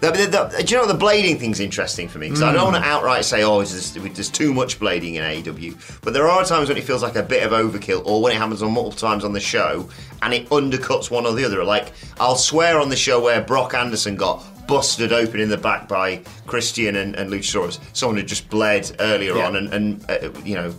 The, 0.00 0.10
the, 0.12 0.26
the, 0.56 0.62
do 0.64 0.74
you 0.74 0.80
know 0.80 0.86
the 0.90 0.98
blading 0.98 1.38
thing's 1.38 1.60
interesting 1.60 2.08
for 2.08 2.18
me? 2.18 2.28
Because 2.28 2.42
I 2.42 2.52
don't 2.54 2.72
want 2.72 2.82
to 2.82 2.88
outright 2.88 3.22
say, 3.24 3.42
"Oh, 3.42 3.58
there's, 3.62 3.92
there's 3.92 4.30
too 4.30 4.54
much 4.54 4.80
blading 4.80 5.14
in 5.16 5.22
AEW," 5.22 6.00
but 6.00 6.14
there 6.14 6.26
are 6.26 6.42
times 6.44 6.68
when 6.70 6.78
it 6.78 6.84
feels 6.84 7.02
like 7.02 7.16
a 7.16 7.22
bit 7.22 7.42
of 7.42 7.52
overkill, 7.52 8.06
or 8.06 8.22
when 8.22 8.32
it 8.32 8.38
happens 8.38 8.62
on 8.62 8.72
multiple 8.72 8.98
times 8.98 9.24
on 9.24 9.34
the 9.34 9.40
show, 9.40 9.90
and 10.22 10.32
it 10.32 10.48
undercuts 10.48 11.10
one 11.10 11.26
or 11.26 11.34
the 11.34 11.44
other. 11.44 11.62
Like 11.64 11.92
I'll 12.18 12.36
swear 12.36 12.80
on 12.80 12.88
the 12.88 12.96
show 12.96 13.20
where 13.20 13.42
Brock 13.42 13.74
Anderson 13.74 14.16
got 14.16 14.42
busted 14.66 15.12
open 15.12 15.38
in 15.40 15.50
the 15.50 15.58
back 15.58 15.86
by 15.86 16.22
Christian 16.46 16.96
and, 16.96 17.14
and 17.16 17.30
Luchasaurus. 17.30 17.78
Someone 17.92 18.16
had 18.16 18.26
just 18.28 18.48
bled 18.48 18.96
earlier 19.00 19.36
Yeah. 19.36 19.46
on, 19.48 19.56
and, 19.56 19.74
and 19.74 20.10
uh, 20.10 20.30
you 20.44 20.54
know, 20.54 20.74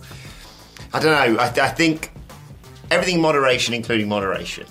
I 0.92 0.98
don't 0.98 1.12
know. 1.36 1.40
I, 1.40 1.46
I 1.46 1.68
think 1.68 2.10
everything 2.90 3.20
moderation, 3.20 3.72
including 3.72 4.08
moderation. 4.08 4.66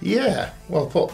Yeah, 0.00 0.50
well 0.70 0.86
put. 0.86 1.12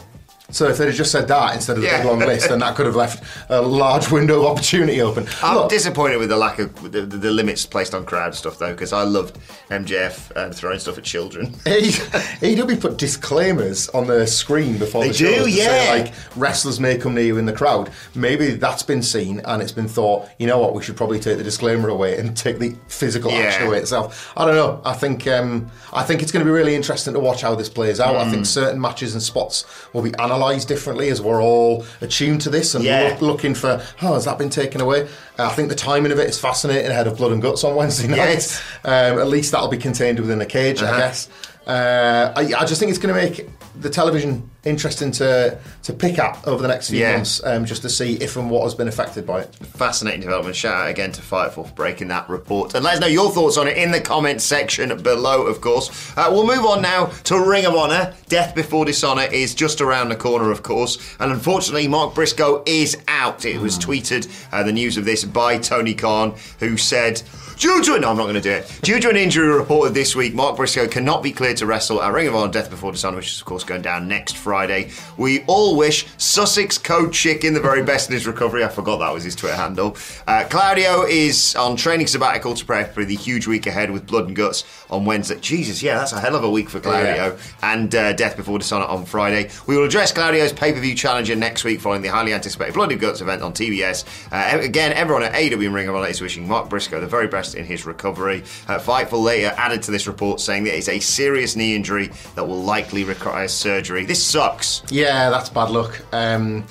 So 0.50 0.66
if 0.66 0.78
they'd 0.78 0.86
have 0.86 0.94
just 0.94 1.12
said 1.12 1.28
that 1.28 1.54
instead 1.54 1.76
of 1.76 1.82
the 1.82 1.88
Yeah. 1.88 1.98
big 1.98 2.06
long 2.06 2.20
list, 2.20 2.48
then 2.48 2.60
that 2.60 2.74
could 2.74 2.86
have 2.86 2.96
left 2.96 3.22
a 3.50 3.60
large 3.60 4.10
window 4.18 4.40
of 4.40 4.46
opportunity 4.46 5.02
open. 5.02 5.28
I'm 5.42 5.56
Look, 5.58 5.68
disappointed 5.68 6.16
with 6.16 6.30
the 6.30 6.38
lack 6.38 6.58
of 6.58 6.90
the, 6.90 7.02
the, 7.02 7.18
the 7.18 7.30
limits 7.30 7.66
placed 7.66 7.94
on 7.94 8.06
crowd 8.06 8.34
stuff 8.34 8.58
though, 8.58 8.72
because 8.72 8.94
I 8.94 9.02
loved 9.02 9.36
MJF 9.68 10.32
uh, 10.34 10.50
throwing 10.50 10.78
stuff 10.78 10.96
at 10.96 11.04
children. 11.04 11.48
AEW 11.66 12.80
put 12.80 12.96
disclaimers 12.96 13.90
on 13.90 14.06
the 14.06 14.26
screen 14.26 14.78
before 14.78 15.02
They 15.02 15.08
the 15.08 15.14
show 15.14 15.44
do, 15.44 15.50
yeah. 15.50 15.64
say 15.66 16.02
like 16.04 16.14
wrestlers 16.34 16.80
may 16.80 16.96
come 16.96 17.14
near 17.14 17.24
you 17.24 17.36
in 17.36 17.44
the 17.44 17.52
crowd. 17.52 17.90
Maybe 18.14 18.52
that's 18.52 18.82
been 18.82 19.02
seen 19.02 19.40
and 19.44 19.60
it's 19.60 19.72
been 19.72 19.86
thought. 19.86 20.30
You 20.38 20.46
know 20.46 20.58
what? 20.58 20.72
We 20.74 20.82
should 20.82 20.96
probably 20.96 21.20
take 21.20 21.36
the 21.36 21.44
disclaimer 21.44 21.90
away 21.90 22.16
and 22.18 22.34
take 22.34 22.58
the 22.58 22.74
physical 22.88 23.30
Yeah. 23.32 23.40
action 23.40 23.66
away 23.66 23.80
itself. 23.80 24.32
I 24.34 24.46
don't 24.46 24.54
know. 24.56 24.80
I 24.82 24.94
think 24.94 25.26
um, 25.26 25.70
I 25.92 26.04
think 26.04 26.22
it's 26.22 26.32
going 26.32 26.40
to 26.42 26.50
be 26.50 26.54
really 26.56 26.74
interesting 26.74 27.12
to 27.12 27.20
watch 27.20 27.42
how 27.42 27.54
this 27.54 27.68
plays 27.68 28.00
out. 28.00 28.16
I 28.16 28.24
Hmm. 28.24 28.30
think 28.30 28.46
certain 28.46 28.80
matches 28.80 29.12
and 29.12 29.22
spots 29.22 29.66
will 29.92 30.00
be 30.00 30.12
analysed 30.18 30.37
differently 30.64 31.08
as 31.10 31.20
we're 31.20 31.42
all 31.42 31.84
attuned 32.00 32.40
to 32.42 32.50
this 32.50 32.74
and 32.74 32.84
Yeah. 32.84 33.08
look, 33.10 33.22
looking 33.22 33.54
for. 33.54 33.80
Oh, 34.02 34.14
has 34.14 34.24
that 34.24 34.38
been 34.38 34.50
taken 34.50 34.80
away? 34.80 35.08
Uh, 35.38 35.44
I 35.46 35.48
think 35.50 35.68
the 35.68 35.74
timing 35.74 36.12
of 36.12 36.18
it 36.18 36.28
is 36.28 36.38
fascinating 36.38 36.90
ahead 36.90 37.06
of 37.06 37.16
Blood 37.16 37.32
and 37.32 37.42
Guts 37.42 37.64
on 37.64 37.74
Wednesday 37.74 38.08
night. 38.08 38.16
Yes. 38.16 38.60
Um, 38.84 39.18
at 39.18 39.28
least 39.28 39.52
that'll 39.52 39.68
be 39.68 39.78
contained 39.78 40.18
within 40.20 40.40
a 40.40 40.46
cage, 40.46 40.82
I 40.82 40.86
Uh-huh. 40.88 40.98
guess. 40.98 41.28
Uh, 41.68 42.32
I, 42.34 42.40
I 42.40 42.64
just 42.64 42.80
think 42.80 42.88
it's 42.90 42.98
going 42.98 43.14
to 43.14 43.20
make 43.20 43.46
the 43.78 43.90
television 43.90 44.50
interesting 44.64 45.12
to 45.12 45.56
to 45.82 45.92
pick 45.92 46.18
at 46.18 46.36
over 46.48 46.60
the 46.62 46.66
next 46.68 46.88
few 46.90 46.98
Yeah. 46.98 47.16
months, 47.16 47.40
um, 47.44 47.64
just 47.66 47.82
to 47.82 47.88
see 47.90 48.14
if 48.16 48.36
and 48.36 48.50
what 48.50 48.64
has 48.64 48.74
been 48.74 48.88
affected 48.88 49.26
by 49.26 49.42
it. 49.42 49.54
Fascinating 49.54 50.22
development. 50.22 50.56
Shout 50.56 50.74
out 50.74 50.88
again 50.90 51.12
to 51.12 51.20
Fightful 51.22 51.68
for 51.68 51.72
breaking 51.74 52.08
that 52.08 52.28
report. 52.28 52.74
And 52.74 52.82
let 52.84 52.94
us 52.94 53.00
know 53.00 53.06
your 53.06 53.30
thoughts 53.30 53.56
on 53.58 53.68
it 53.68 53.76
in 53.76 53.90
the 53.92 54.00
comments 54.00 54.44
section 54.44 54.96
below, 55.02 55.42
of 55.42 55.60
course. 55.60 56.12
Uh, 56.16 56.28
we'll 56.32 56.46
move 56.46 56.64
on 56.64 56.80
now 56.82 57.06
to 57.24 57.38
Ring 57.38 57.66
of 57.66 57.74
Honor. 57.74 58.14
Death 58.28 58.54
Before 58.54 58.84
Dishonor 58.86 59.24
is 59.30 59.54
just 59.54 59.80
around 59.82 60.08
the 60.08 60.16
corner, 60.16 60.50
of 60.50 60.62
course. 60.62 60.98
And 61.20 61.30
unfortunately, 61.32 61.86
Mark 61.86 62.14
Briscoe 62.14 62.62
is 62.66 62.96
out. 63.08 63.44
It 63.44 63.60
was 63.60 63.78
tweeted, 63.78 64.26
uh, 64.52 64.62
the 64.64 64.72
news 64.72 64.96
of 64.96 65.04
this, 65.04 65.22
by 65.24 65.58
Tony 65.58 65.94
Khan, 65.94 66.34
who 66.60 66.76
said. 66.78 67.22
Due 67.58 67.82
to 67.82 67.98
no, 67.98 68.10
I'm 68.10 68.16
not 68.16 68.22
going 68.22 68.34
to 68.34 68.40
do 68.40 68.52
it. 68.52 68.78
Due 68.82 69.00
to 69.00 69.10
an 69.10 69.16
injury 69.16 69.48
reported 69.48 69.92
this 69.92 70.14
week, 70.14 70.32
Mark 70.32 70.56
Briscoe 70.56 70.86
cannot 70.86 71.24
be 71.24 71.32
cleared 71.32 71.56
to 71.56 71.66
wrestle 71.66 72.00
at 72.00 72.12
Ring 72.12 72.28
of 72.28 72.36
Honor 72.36 72.52
Death 72.52 72.70
Before 72.70 72.92
Dishonor, 72.92 73.16
which 73.16 73.32
is 73.32 73.40
of 73.40 73.46
course 73.46 73.64
going 73.64 73.82
down 73.82 74.06
next 74.06 74.36
Friday. 74.36 74.92
We 75.16 75.42
all 75.48 75.76
wish 75.76 76.06
Sussex 76.18 76.78
Code 76.78 77.12
Chicken 77.12 77.54
the 77.54 77.60
very 77.60 77.82
best 77.82 78.10
in 78.10 78.14
his 78.14 78.28
recovery. 78.28 78.62
I 78.62 78.68
forgot 78.68 78.98
that 78.98 79.12
was 79.12 79.24
his 79.24 79.34
Twitter 79.34 79.56
handle. 79.56 79.96
Uh, 80.28 80.44
Claudio 80.48 81.02
is 81.02 81.56
on 81.56 81.74
training 81.74 82.06
sabbatical 82.06 82.54
to 82.54 82.64
prepare 82.64 82.92
for 82.92 83.04
the 83.04 83.16
huge 83.16 83.48
week 83.48 83.66
ahead 83.66 83.90
with 83.90 84.06
Blood 84.06 84.28
and 84.28 84.36
Guts 84.36 84.62
on 84.88 85.04
Wednesday. 85.04 85.40
Jesus, 85.40 85.82
yeah, 85.82 85.98
that's 85.98 86.12
a 86.12 86.20
hell 86.20 86.36
of 86.36 86.44
a 86.44 86.50
week 86.50 86.70
for 86.70 86.78
Claudio. 86.78 87.36
And 87.62 87.92
uh, 87.92 88.12
Death 88.12 88.36
Before 88.36 88.60
Dishonor 88.60 88.84
on 88.86 89.04
Friday. 89.04 89.50
We 89.66 89.76
will 89.76 89.84
address 89.84 90.12
Claudio's 90.12 90.52
pay 90.52 90.72
per 90.72 90.78
view 90.78 90.94
challenger 90.94 91.34
next 91.34 91.64
week 91.64 91.80
following 91.80 92.02
the 92.02 92.08
highly 92.08 92.32
anticipated 92.32 92.74
Blood 92.74 92.92
and 92.92 93.00
Guts 93.00 93.20
event 93.20 93.42
on 93.42 93.52
TBS. 93.52 94.04
Uh, 94.30 94.60
again, 94.60 94.92
everyone 94.92 95.24
at 95.24 95.34
AW 95.34 95.58
and 95.58 95.74
Ring 95.74 95.88
of 95.88 95.96
Honor 95.96 96.06
is 96.06 96.20
wishing 96.20 96.46
Mark 96.46 96.70
Briscoe 96.70 97.00
the 97.00 97.08
very 97.08 97.26
best 97.26 97.47
in 97.54 97.64
his 97.64 97.86
recovery. 97.86 98.42
Uh, 98.66 98.78
Fightful 98.78 99.22
later 99.22 99.54
added 99.56 99.82
to 99.84 99.90
this 99.90 100.06
report 100.06 100.40
saying 100.40 100.64
that 100.64 100.76
it's 100.76 100.88
a 100.88 100.98
serious 101.00 101.56
knee 101.56 101.74
injury 101.74 102.10
that 102.34 102.46
will 102.46 102.62
likely 102.62 103.04
require 103.04 103.48
surgery. 103.48 104.04
This 104.04 104.22
sucks. 104.24 104.82
Yeah, 104.90 105.30
that's 105.30 105.48
bad 105.48 105.70
luck. 105.70 106.00
Um, 106.12 106.64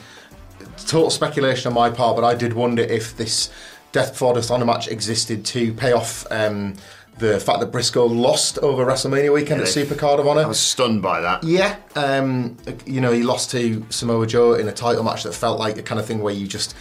total 0.86 1.10
speculation 1.10 1.68
on 1.70 1.74
my 1.74 1.90
part, 1.90 2.16
but 2.16 2.24
I 2.24 2.36
did 2.36 2.54
wonder 2.54 2.82
if 2.84 3.16
this 3.18 3.50
Death 3.92 4.12
Before 4.14 4.34
Dishonor 4.34 4.66
match 4.66 4.88
existed 4.88 5.46
to 5.46 5.74
pay 5.74 5.92
off 5.94 6.26
um, 6.32 6.76
the 7.18 7.40
fact 7.40 7.62
that 7.62 7.72
Briscoe 7.72 8.06
lost 8.06 8.60
over 8.60 8.86
WrestleMania 8.86 9.34
weekend 9.34 9.62
at 9.62 9.68
they- 9.68 9.86
Supercard 9.86 10.20
of 10.20 10.28
Honor. 10.28 10.42
I 10.42 10.46
was 10.46 10.60
stunned 10.60 11.02
by 11.02 11.22
that. 11.22 11.44
Yeah, 11.44 11.78
um, 11.96 12.58
you 12.86 13.02
know, 13.02 13.12
he 13.12 13.24
lost 13.24 13.50
to 13.52 13.84
Samoa 13.90 14.28
Joe 14.28 14.54
in 14.54 14.68
a 14.68 14.72
title 14.72 15.04
match 15.04 15.24
that 15.24 15.34
felt 15.34 15.58
like 15.60 15.76
the 15.76 15.84
kind 15.84 16.00
of 16.00 16.06
thing 16.06 16.20
where 16.20 16.34
you 16.34 16.48
just 16.48 16.76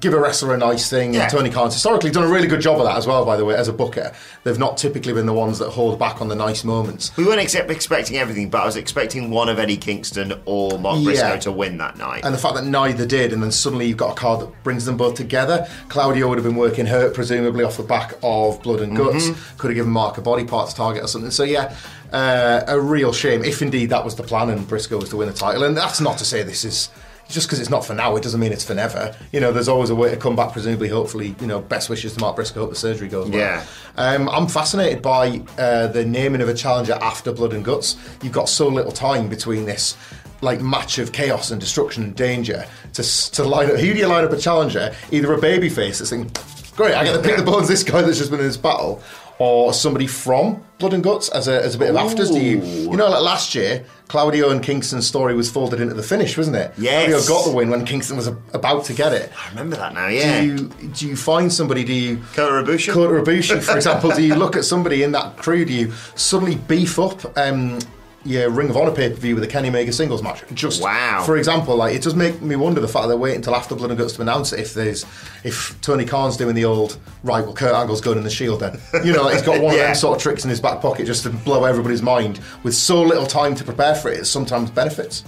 give 0.00 0.12
a 0.14 0.18
wrestler 0.18 0.54
a 0.54 0.58
nice 0.58 0.88
thing. 0.90 1.14
Yeah. 1.14 1.22
And 1.22 1.30
Tony 1.30 1.50
Khan's 1.50 1.74
historically 1.74 2.10
done 2.10 2.24
a 2.24 2.28
really 2.28 2.48
good 2.48 2.60
job 2.60 2.78
of 2.78 2.84
that 2.86 2.96
as 2.96 3.06
well, 3.06 3.24
by 3.24 3.36
the 3.36 3.44
way, 3.44 3.54
as 3.54 3.68
a 3.68 3.72
booker. 3.72 4.12
They've 4.42 4.58
not 4.58 4.76
typically 4.76 5.12
been 5.12 5.26
the 5.26 5.32
ones 5.32 5.58
that 5.58 5.70
hold 5.70 5.98
back 5.98 6.20
on 6.20 6.28
the 6.28 6.34
nice 6.34 6.64
moments. 6.64 7.16
We 7.16 7.24
weren't 7.24 7.40
accept- 7.40 7.70
expecting 7.70 8.16
everything, 8.16 8.50
but 8.50 8.62
I 8.62 8.66
was 8.66 8.76
expecting 8.76 9.30
one 9.30 9.48
of 9.48 9.58
Eddie 9.58 9.76
Kingston 9.76 10.40
or 10.44 10.78
Mark 10.78 10.98
Yeah. 10.98 11.04
Briscoe 11.04 11.38
to 11.50 11.52
win 11.52 11.78
that 11.78 11.96
night. 11.96 12.24
And 12.24 12.34
the 12.34 12.38
fact 12.38 12.54
that 12.56 12.64
neither 12.64 13.06
did, 13.06 13.32
and 13.32 13.42
then 13.42 13.52
suddenly 13.52 13.86
you've 13.86 13.96
got 13.96 14.12
a 14.12 14.14
card 14.14 14.40
that 14.40 14.62
brings 14.64 14.84
them 14.84 14.96
both 14.96 15.14
together. 15.14 15.66
Claudio 15.88 16.28
would 16.28 16.38
have 16.38 16.44
been 16.44 16.56
working 16.56 16.86
hurt, 16.86 17.14
presumably 17.14 17.64
off 17.64 17.76
the 17.76 17.82
back 17.82 18.14
of 18.22 18.62
Blood 18.62 18.80
and 18.80 18.96
Guts. 18.96 19.28
Mm-hmm. 19.28 19.58
Could 19.58 19.68
have 19.70 19.76
given 19.76 19.92
Mark 19.92 20.18
a 20.18 20.20
body 20.22 20.44
parts 20.44 20.74
target 20.74 21.04
or 21.04 21.06
something. 21.08 21.30
So 21.30 21.44
yeah, 21.44 21.74
uh, 22.12 22.62
a 22.68 22.80
real 22.80 23.12
shame 23.12 23.44
if 23.44 23.60
indeed 23.62 23.90
that 23.90 24.04
was 24.04 24.16
the 24.16 24.22
plan 24.22 24.50
and 24.50 24.66
Briscoe 24.68 24.98
was 24.98 25.08
to 25.10 25.16
win 25.16 25.28
the 25.28 25.34
title. 25.34 25.64
And 25.64 25.76
that's 25.76 26.00
not 26.00 26.18
to 26.18 26.24
say 26.24 26.42
this 26.42 26.64
is. 26.64 26.88
Just 27.28 27.46
because 27.46 27.58
it's 27.58 27.70
not 27.70 27.84
for 27.84 27.94
now, 27.94 28.14
it 28.16 28.22
doesn't 28.22 28.38
mean 28.38 28.52
it's 28.52 28.64
for 28.64 28.74
never. 28.74 29.14
You 29.32 29.40
know, 29.40 29.50
there's 29.50 29.68
always 29.68 29.90
a 29.90 29.94
way 29.94 30.10
to 30.10 30.16
come 30.16 30.36
back. 30.36 30.52
Presumably, 30.52 30.88
hopefully, 30.88 31.34
you 31.40 31.46
know, 31.46 31.60
best 31.60 31.88
wishes 31.88 32.14
to 32.14 32.20
Mark 32.20 32.36
Briscoe. 32.36 32.60
Hope 32.60 32.70
the 32.70 32.76
surgery 32.76 33.08
goes 33.08 33.28
well. 33.30 33.38
Yeah. 33.38 33.64
Um, 33.96 34.28
I'm 34.28 34.46
fascinated 34.46 35.02
by 35.02 35.42
uh, 35.58 35.86
the 35.88 36.04
naming 36.04 36.42
of 36.42 36.48
a 36.48 36.54
challenger 36.54 36.94
after 37.00 37.32
Blood 37.32 37.54
and 37.54 37.64
Guts. 37.64 37.96
You've 38.22 38.32
got 38.32 38.48
so 38.48 38.68
little 38.68 38.92
time 38.92 39.28
between 39.28 39.64
this 39.64 39.96
like 40.40 40.60
match 40.60 40.98
of 40.98 41.12
chaos 41.12 41.50
and 41.50 41.60
destruction 41.60 42.02
and 42.04 42.14
danger 42.14 42.66
to 42.92 43.02
to 43.32 43.42
line 43.44 43.70
up. 43.70 43.76
Who 43.76 43.92
do 43.92 43.98
you 43.98 44.06
line 44.06 44.24
up 44.24 44.32
a 44.32 44.36
challenger? 44.36 44.94
Either 45.10 45.32
a 45.32 45.38
babyface 45.38 45.98
that's 45.98 46.10
thinking, 46.10 46.30
"Great, 46.76 46.94
I 46.94 47.04
get 47.04 47.14
to 47.14 47.22
pick 47.22 47.36
the 47.36 47.42
bones." 47.42 47.68
This 47.68 47.82
guy 47.82 48.02
that's 48.02 48.18
just 48.18 48.30
been 48.30 48.40
in 48.40 48.46
this 48.46 48.58
battle, 48.58 49.02
or 49.38 49.72
somebody 49.72 50.06
from 50.06 50.62
Blood 50.78 50.94
and 50.94 51.02
Guts 51.02 51.28
as 51.30 51.48
a 51.48 51.62
as 51.62 51.74
a 51.74 51.78
bit 51.78 51.90
of 51.90 51.96
afters. 51.96 52.30
Do 52.30 52.40
you 52.40 52.60
you 52.60 52.96
know 52.96 53.08
like 53.08 53.22
last 53.22 53.54
year? 53.54 53.84
Claudio 54.08 54.50
and 54.50 54.62
Kingston's 54.62 55.06
story 55.06 55.34
was 55.34 55.50
folded 55.50 55.80
into 55.80 55.94
the 55.94 56.02
finish, 56.02 56.36
wasn't 56.36 56.56
it? 56.56 56.72
Yes. 56.76 57.08
Claudio 57.08 57.28
got 57.28 57.50
the 57.50 57.56
win 57.56 57.70
when 57.70 57.84
Kingston 57.86 58.16
was 58.16 58.28
a, 58.28 58.36
about 58.52 58.84
to 58.84 58.92
get 58.92 59.12
it. 59.12 59.32
I 59.42 59.48
remember 59.48 59.76
that 59.76 59.94
now, 59.94 60.08
yeah. 60.08 60.40
Do 60.40 60.46
you 60.46 60.56
do 60.88 61.08
you 61.08 61.16
find 61.16 61.52
somebody? 61.52 61.84
Do 61.84 61.92
you 61.92 62.22
Kota 62.34 62.70
Ibushi? 62.70 62.92
Kota 62.92 63.14
Ibushi, 63.22 63.62
for 63.62 63.76
example. 63.76 64.10
do 64.10 64.22
you 64.22 64.34
look 64.34 64.56
at 64.56 64.64
somebody 64.64 65.02
in 65.02 65.12
that 65.12 65.36
crew? 65.36 65.64
Do 65.64 65.72
you 65.72 65.92
suddenly 66.14 66.56
beef 66.56 66.98
up 66.98 67.36
um, 67.38 67.78
your 68.24 68.50
Ring 68.50 68.70
of 68.70 68.76
Honor 68.76 68.90
pay 68.90 69.10
per 69.10 69.14
view 69.16 69.34
with 69.34 69.44
a 69.44 69.46
Kenny 69.46 69.68
Omega 69.68 69.92
singles 69.92 70.22
match? 70.22 70.42
Just 70.54 70.82
Wow. 70.82 71.22
For 71.26 71.36
example, 71.36 71.76
like 71.76 71.94
it 71.94 72.02
does 72.02 72.14
make 72.14 72.40
me 72.42 72.56
wonder 72.56 72.80
the 72.80 72.88
fact 72.88 73.08
they're 73.08 73.16
waiting 73.16 73.36
until 73.36 73.54
after 73.54 73.74
Blood 73.74 73.90
and 73.90 73.98
Guts 73.98 74.14
to 74.14 74.22
announce 74.22 74.52
it. 74.52 74.60
If 74.60 74.74
there's 74.74 75.04
if 75.44 75.78
Tony 75.80 76.04
Khan's 76.04 76.36
doing 76.36 76.54
the 76.54 76.64
old 76.64 76.98
right, 77.22 77.44
well, 77.44 77.54
Kurt 77.54 77.74
Angle's 77.74 78.00
going 78.00 78.18
in 78.18 78.24
the 78.24 78.30
Shield. 78.30 78.60
Then 78.60 78.80
you 79.04 79.12
know 79.12 79.28
he's 79.28 79.42
got 79.42 79.60
one 79.62 79.74
of 79.74 79.78
Yeah. 79.78 79.86
them 79.88 79.94
sort 79.94 80.16
of 80.16 80.22
tricks 80.22 80.44
in 80.44 80.50
his 80.50 80.60
back 80.60 80.80
pocket 80.80 81.06
just 81.06 81.22
to 81.24 81.30
blow 81.30 81.64
everybody's 81.64 82.02
mind 82.02 82.40
with 82.62 82.74
so 82.74 83.02
little 83.02 83.26
time 83.26 83.54
to 83.56 83.64
prepare 83.64 83.94
for 83.94 84.10
it. 84.10 84.20
It 84.20 84.24
sometimes 84.24 84.70
benefits. 84.70 85.24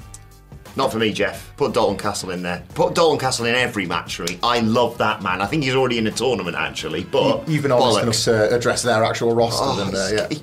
Not 0.76 0.92
for 0.92 0.98
me, 0.98 1.10
Jeff. 1.10 1.56
Put 1.56 1.72
Dalton 1.72 1.96
Castle 1.96 2.32
in 2.32 2.42
there. 2.42 2.62
Put 2.74 2.94
Dalton 2.94 3.18
Castle 3.18 3.46
in 3.46 3.54
every 3.54 3.86
match 3.86 4.16
for 4.16 4.24
me. 4.24 4.38
I 4.42 4.60
love 4.60 4.98
that 4.98 5.22
man. 5.22 5.40
I 5.40 5.46
think 5.46 5.64
he's 5.64 5.74
already 5.74 5.96
in 5.96 6.06
a 6.06 6.10
tournament, 6.10 6.54
actually. 6.54 7.02
But 7.04 7.48
You've 7.48 7.62
been 7.62 7.72
honest 7.72 8.02
enough 8.02 8.22
to 8.24 8.54
address 8.54 8.82
their 8.82 9.02
actual 9.02 9.34
roster. 9.34 9.64
Oh, 9.64 9.86
and, 9.86 9.96
uh, 9.96 10.08
yeah. 10.30 10.38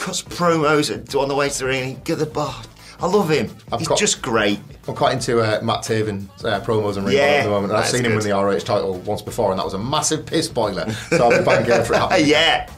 Cuts 0.00 0.22
promos 0.22 1.14
on 1.20 1.28
the 1.28 1.34
way 1.34 1.48
to 1.50 1.58
the 1.58 1.66
ring. 1.66 1.80
and 1.82 1.88
he 1.98 2.02
Get 2.04 2.18
the 2.18 2.26
bar. 2.26 2.54
I 3.00 3.06
love 3.06 3.30
him. 3.30 3.54
I've 3.70 3.80
he's 3.80 3.88
got- 3.88 3.98
just 3.98 4.22
great. 4.22 4.58
I'm 4.88 4.94
quite 4.94 5.12
into 5.12 5.40
uh, 5.40 5.60
Matt 5.62 5.80
Taven 5.80 6.26
uh, 6.44 6.60
promos 6.62 6.96
and 6.96 7.06
ring 7.06 7.16
Yeah, 7.16 7.22
at 7.22 7.44
the 7.44 7.50
moment. 7.50 7.72
I've 7.72 7.86
seen 7.86 8.04
him 8.04 8.14
win 8.14 8.24
the 8.24 8.30
ROH 8.32 8.58
title 8.60 8.94
once 9.00 9.22
before, 9.22 9.50
and 9.50 9.58
that 9.58 9.64
was 9.64 9.74
a 9.74 9.78
massive 9.78 10.24
piss 10.26 10.48
boiler. 10.48 10.90
So 11.10 11.28
I'll 11.30 11.38
be 11.38 11.44
back 11.44 11.64
again 11.64 11.84
for 11.84 11.94
it. 11.94 11.98
happening. 11.98 12.26
yeah. 12.28 12.70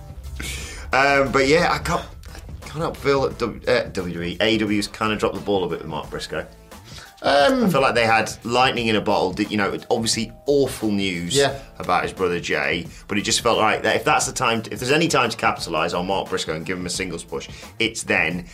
Um, 0.92 1.32
but 1.32 1.46
yeah, 1.48 1.72
I 1.72 1.78
can't, 1.78 2.04
I 2.34 2.66
can't 2.68 2.80
help 2.80 2.96
feel 2.96 3.22
that 3.22 3.38
w, 3.38 3.60
uh, 3.66 3.88
WWE, 3.90 4.36
AEW's 4.38 4.88
kind 4.88 5.12
of 5.12 5.18
dropped 5.18 5.36
the 5.36 5.40
ball 5.40 5.64
a 5.64 5.68
bit 5.68 5.78
with 5.78 5.88
Mark 5.88 6.10
Briscoe. 6.10 6.46
Um, 7.24 7.64
I 7.64 7.68
feel 7.70 7.80
like 7.80 7.94
they 7.94 8.04
had 8.06 8.32
lightning 8.44 8.88
in 8.88 8.96
a 8.96 9.00
bottle. 9.00 9.32
You 9.40 9.56
know, 9.56 9.78
obviously 9.90 10.32
awful 10.46 10.90
news 10.90 11.36
Yeah. 11.36 11.56
about 11.78 12.02
his 12.02 12.12
brother 12.12 12.40
Jay, 12.40 12.86
but 13.06 13.16
it 13.16 13.22
just 13.22 13.40
felt 13.42 13.58
like 13.58 13.82
that 13.84 13.94
if 13.96 14.04
that's 14.04 14.26
the 14.26 14.32
time, 14.32 14.62
to, 14.62 14.72
if 14.72 14.80
there's 14.80 14.90
any 14.90 15.06
time 15.08 15.30
to 15.30 15.36
capitalise 15.36 15.94
on 15.94 16.06
Mark 16.08 16.28
Briscoe 16.28 16.54
and 16.56 16.66
give 16.66 16.76
him 16.78 16.86
a 16.86 16.90
singles 16.90 17.22
push, 17.22 17.48
it's 17.78 18.02
then. 18.02 18.46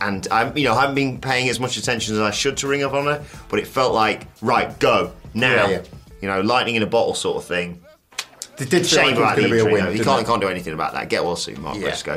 And 0.00 0.26
I'm, 0.30 0.56
you 0.56 0.64
know, 0.64 0.74
I 0.74 0.80
haven't 0.80 0.94
been 0.94 1.20
paying 1.20 1.48
as 1.50 1.60
much 1.60 1.76
attention 1.76 2.14
as 2.14 2.20
I 2.20 2.30
should 2.30 2.56
to 2.58 2.68
Ring 2.68 2.82
of 2.82 2.94
Honor, 2.94 3.22
but 3.48 3.58
it 3.58 3.66
felt 3.66 3.92
like 3.94 4.26
right, 4.40 4.78
go 4.78 5.12
now. 5.34 5.68
Yeah, 5.68 5.68
yeah. 5.68 5.82
You 6.22 6.28
know, 6.28 6.40
lightning 6.40 6.74
in 6.76 6.82
a 6.82 6.86
bottle 6.86 7.14
sort 7.14 7.36
of 7.36 7.44
thing. 7.44 7.82
It 8.58 8.70
did 8.70 8.86
feel 8.86 9.02
like 9.04 9.16
about 9.16 9.36
the 9.36 9.42
going 9.42 9.50
to 9.50 9.54
be 9.56 9.60
a 9.60 9.64
injury. 9.64 9.72
win. 9.74 9.84
You 9.86 9.92
didn't 9.98 10.04
can't, 10.06 10.26
can't 10.26 10.40
do 10.40 10.48
anything 10.48 10.72
about 10.72 10.94
that. 10.94 11.10
Get 11.10 11.22
well 11.22 11.36
soon, 11.36 11.60
Mark. 11.60 11.78
Briscoe. 11.78 12.16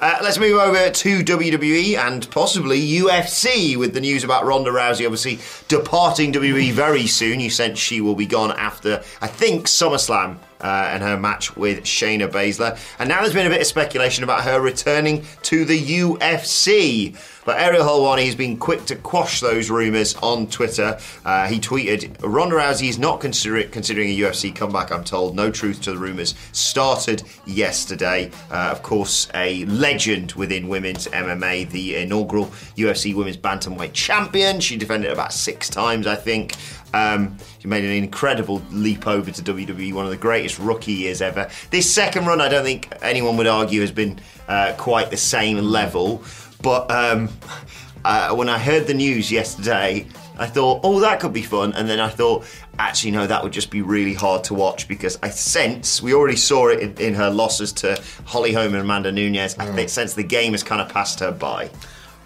Uh, 0.00 0.18
let's 0.22 0.38
move 0.38 0.56
over 0.56 0.88
to 0.88 1.18
WWE 1.18 1.96
and 1.96 2.30
possibly 2.30 2.80
UFC 2.80 3.76
with 3.76 3.92
the 3.92 4.00
news 4.00 4.22
about 4.22 4.46
Ronda 4.46 4.70
Rousey 4.70 5.04
obviously 5.04 5.40
departing 5.66 6.32
WWE 6.32 6.70
very 6.70 7.08
soon. 7.08 7.40
You 7.40 7.50
sense 7.50 7.80
she 7.80 8.00
will 8.00 8.14
be 8.14 8.24
gone 8.24 8.52
after, 8.52 9.02
I 9.20 9.26
think, 9.26 9.66
SummerSlam 9.66 10.36
uh, 10.60 10.90
and 10.92 11.02
her 11.02 11.16
match 11.18 11.56
with 11.56 11.84
Shayna 11.84 12.28
Baszler. 12.30 12.78
And 12.98 13.08
now 13.08 13.20
there's 13.20 13.34
been 13.34 13.46
a 13.46 13.50
bit 13.50 13.60
of 13.60 13.66
speculation 13.66 14.24
about 14.24 14.42
her 14.44 14.60
returning 14.60 15.24
to 15.42 15.64
the 15.64 15.78
UFC. 15.78 17.16
But 17.44 17.58
Ariel 17.60 17.82
Helwani 17.84 18.26
has 18.26 18.34
been 18.34 18.58
quick 18.58 18.84
to 18.86 18.96
quash 18.96 19.40
those 19.40 19.70
rumours 19.70 20.14
on 20.16 20.48
Twitter. 20.48 20.98
Uh, 21.24 21.46
he 21.48 21.58
tweeted, 21.58 22.14
Ronda 22.22 22.56
Rousey 22.56 22.90
is 22.90 22.98
not 22.98 23.20
consider- 23.20 23.62
considering 23.68 24.10
a 24.10 24.18
UFC 24.18 24.54
comeback, 24.54 24.92
I'm 24.92 25.02
told. 25.02 25.34
No 25.34 25.50
truth 25.50 25.80
to 25.82 25.92
the 25.92 25.96
rumours. 25.96 26.34
Started 26.52 27.22
yesterday. 27.46 28.30
Uh, 28.50 28.68
of 28.70 28.82
course, 28.82 29.28
a 29.34 29.64
legend 29.64 30.32
within 30.32 30.68
women's 30.68 31.06
MMA, 31.06 31.70
the 31.70 31.96
inaugural 31.96 32.46
UFC 32.76 33.14
Women's 33.14 33.38
Bantamweight 33.38 33.94
Champion. 33.94 34.60
She 34.60 34.76
defended 34.76 35.10
about 35.10 35.32
six 35.32 35.70
times, 35.70 36.06
I 36.06 36.16
think. 36.16 36.52
Um, 36.94 37.36
she 37.58 37.68
made 37.68 37.84
an 37.84 37.90
incredible 37.90 38.62
leap 38.70 39.06
over 39.06 39.30
to 39.30 39.42
WWE, 39.42 39.92
one 39.92 40.04
of 40.04 40.10
the 40.10 40.16
greatest 40.16 40.58
rookie 40.58 40.92
years 40.92 41.20
ever. 41.20 41.50
This 41.70 41.92
second 41.92 42.26
run, 42.26 42.40
I 42.40 42.48
don't 42.48 42.64
think 42.64 42.92
anyone 43.02 43.36
would 43.36 43.46
argue 43.46 43.80
has 43.80 43.92
been 43.92 44.20
uh, 44.48 44.74
quite 44.78 45.10
the 45.10 45.16
same 45.16 45.58
level. 45.58 46.22
But 46.62 46.90
um, 46.90 47.28
uh, 48.04 48.34
when 48.34 48.48
I 48.48 48.58
heard 48.58 48.86
the 48.86 48.94
news 48.94 49.30
yesterday, 49.30 50.06
I 50.38 50.46
thought, 50.46 50.80
oh, 50.84 51.00
that 51.00 51.20
could 51.20 51.32
be 51.32 51.42
fun. 51.42 51.72
And 51.74 51.88
then 51.88 52.00
I 52.00 52.08
thought, 52.08 52.44
actually, 52.78 53.10
no, 53.10 53.26
that 53.26 53.42
would 53.42 53.52
just 53.52 53.70
be 53.70 53.82
really 53.82 54.14
hard 54.14 54.44
to 54.44 54.54
watch 54.54 54.86
because 54.86 55.18
I 55.22 55.30
sense, 55.30 56.00
we 56.00 56.14
already 56.14 56.36
saw 56.36 56.68
it 56.68 56.80
in, 56.80 56.96
in 56.98 57.14
her 57.14 57.30
losses 57.30 57.72
to 57.74 58.00
Holly 58.24 58.52
Holm 58.52 58.74
and 58.74 58.82
Amanda 58.82 59.10
Nunes. 59.10 59.56
I 59.58 59.66
think, 59.72 59.88
sense 59.88 60.14
the 60.14 60.22
game 60.22 60.52
has 60.52 60.62
kind 60.62 60.80
of 60.80 60.88
passed 60.88 61.20
her 61.20 61.32
by. 61.32 61.70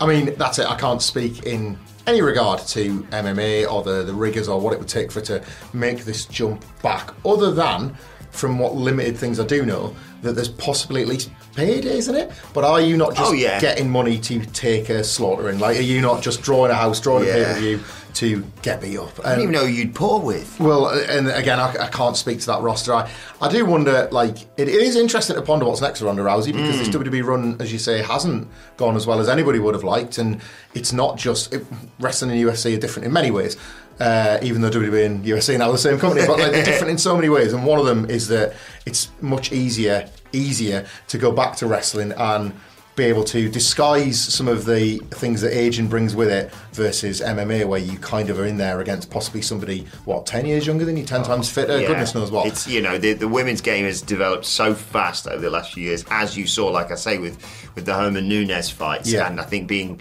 I 0.00 0.06
mean, 0.06 0.34
that's 0.36 0.58
it. 0.58 0.66
I 0.66 0.76
can't 0.76 1.00
speak 1.00 1.44
in 1.46 1.78
any 2.06 2.20
regard 2.22 2.60
to 2.68 3.02
MMA 3.10 3.70
or 3.70 3.82
the, 3.82 4.02
the 4.02 4.12
rigours 4.14 4.48
or 4.48 4.60
what 4.60 4.72
it 4.72 4.78
would 4.78 4.88
take 4.88 5.12
for 5.12 5.20
it 5.20 5.24
to 5.26 5.42
make 5.72 6.04
this 6.04 6.24
jump 6.26 6.64
back, 6.82 7.10
other 7.24 7.52
than 7.52 7.94
from 8.30 8.58
what 8.58 8.74
limited 8.74 9.16
things 9.16 9.38
I 9.38 9.46
do 9.46 9.64
know, 9.66 9.94
that 10.22 10.32
there's 10.34 10.48
possibly 10.48 11.02
at 11.02 11.08
least 11.08 11.30
paydays 11.54 12.08
in 12.08 12.14
it. 12.14 12.32
But 12.54 12.64
are 12.64 12.80
you 12.80 12.96
not 12.96 13.14
just 13.14 13.30
Oh, 13.30 13.34
yeah. 13.34 13.60
getting 13.60 13.90
money 13.90 14.18
to 14.20 14.40
take 14.46 14.88
a 14.88 15.04
slaughter 15.04 15.50
in? 15.50 15.58
Like, 15.58 15.76
are 15.78 15.82
you 15.82 16.00
not 16.00 16.22
just 16.22 16.40
drawing 16.42 16.70
a 16.70 16.74
house, 16.74 16.98
drawing 16.98 17.26
Yeah. 17.26 17.34
a 17.34 17.44
pay 17.44 17.52
per 17.54 17.60
view 17.60 17.80
to 18.14 18.44
get 18.62 18.82
me 18.82 18.96
up? 18.96 19.18
I 19.24 19.30
didn't 19.30 19.42
even 19.42 19.52
know 19.52 19.66
who 19.66 19.72
you'd 19.72 19.94
pour 19.94 20.20
with. 20.20 20.58
Well, 20.60 20.88
and 20.88 21.28
again, 21.28 21.58
I, 21.58 21.70
I 21.84 21.88
can't 21.88 22.16
speak 22.16 22.40
to 22.40 22.46
that 22.46 22.60
roster. 22.60 22.94
I, 22.94 23.10
I 23.40 23.48
do 23.48 23.64
wonder, 23.64 24.08
like, 24.12 24.42
it, 24.56 24.68
it 24.68 24.70
is 24.70 24.96
interesting 24.96 25.36
to 25.36 25.42
ponder 25.42 25.64
what's 25.64 25.80
next 25.80 26.00
for 26.00 26.06
Ronda 26.06 26.22
Rousey 26.22 26.52
because 26.52 26.78
this 26.78 26.88
WWE 26.88 27.24
run, 27.24 27.56
as 27.60 27.72
you 27.72 27.78
say, 27.78 28.02
hasn't 28.02 28.48
gone 28.76 28.96
as 28.96 29.06
well 29.06 29.20
as 29.20 29.28
anybody 29.28 29.58
would 29.58 29.74
have 29.74 29.84
liked. 29.84 30.18
And 30.18 30.40
it's 30.74 30.92
not 30.92 31.16
just 31.16 31.52
it, 31.52 31.64
wrestling 32.00 32.30
and 32.30 32.40
UFC 32.40 32.76
are 32.76 32.80
different 32.80 33.06
in 33.06 33.12
many 33.12 33.30
ways, 33.30 33.56
uh, 34.00 34.38
even 34.42 34.62
though 34.62 34.70
WWE 34.70 35.06
and 35.06 35.24
UFC 35.24 35.54
are 35.54 35.58
now 35.58 35.72
the 35.72 35.78
same 35.78 35.98
company, 35.98 36.26
but 36.26 36.38
like, 36.38 36.52
they're 36.52 36.64
different 36.64 36.90
in 36.90 36.98
so 36.98 37.14
many 37.16 37.28
ways. 37.28 37.52
And 37.52 37.64
one 37.64 37.78
of 37.78 37.86
them 37.86 38.08
is 38.10 38.28
that 38.28 38.54
it's 38.86 39.10
much 39.20 39.52
easier, 39.52 40.08
easier 40.32 40.86
to 41.08 41.18
go 41.18 41.32
back 41.32 41.56
to 41.56 41.66
wrestling 41.66 42.12
and 42.12 42.52
be 42.94 43.04
able 43.04 43.24
to 43.24 43.48
disguise 43.48 44.20
some 44.20 44.48
of 44.48 44.66
the 44.66 44.98
things 45.12 45.40
that 45.40 45.56
aging 45.56 45.88
brings 45.88 46.14
with 46.14 46.28
it 46.28 46.52
versus 46.72 47.22
MMA, 47.22 47.64
where 47.66 47.80
you 47.80 47.96
kind 47.98 48.28
of 48.28 48.38
are 48.38 48.44
in 48.44 48.58
there 48.58 48.80
against 48.80 49.10
possibly 49.10 49.40
somebody 49.40 49.86
what 50.04 50.26
ten 50.26 50.44
years 50.44 50.66
younger 50.66 50.84
than 50.84 50.96
you, 50.98 51.04
ten 51.04 51.22
times 51.22 51.50
fitter, 51.50 51.80
Yeah. 51.80 51.86
goodness 51.88 52.14
knows 52.14 52.30
what. 52.30 52.46
It's 52.46 52.66
you 52.68 52.82
know 52.82 52.98
the, 52.98 53.14
the 53.14 53.28
women's 53.28 53.62
game 53.62 53.84
has 53.86 54.02
developed 54.02 54.44
so 54.44 54.74
fast 54.74 55.26
over 55.26 55.40
the 55.40 55.48
last 55.50 55.72
few 55.72 55.84
years, 55.84 56.04
as 56.10 56.36
you 56.36 56.46
saw, 56.46 56.66
like 56.68 56.90
I 56.90 56.96
say, 56.96 57.16
with 57.18 57.38
with 57.74 57.86
the 57.86 57.94
Holm 57.94 58.16
and 58.16 58.28
Nunes 58.28 58.68
fights, 58.68 59.10
Yeah. 59.10 59.26
and 59.28 59.40
I 59.40 59.44
think 59.44 59.68
being. 59.68 60.00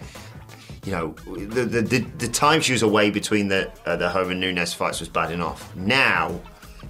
You 0.83 0.93
know, 0.93 1.15
the, 1.27 1.63
the 1.63 1.81
the 1.83 1.99
the 2.17 2.27
time 2.27 2.59
she 2.59 2.71
was 2.73 2.81
away 2.81 3.11
between 3.11 3.49
the 3.49 3.71
uh, 3.85 3.97
the 3.97 4.09
Holm 4.09 4.31
and 4.31 4.39
Nunes 4.39 4.73
fights 4.73 4.99
was 4.99 5.09
bad 5.09 5.31
enough. 5.31 5.75
Now, 5.75 6.41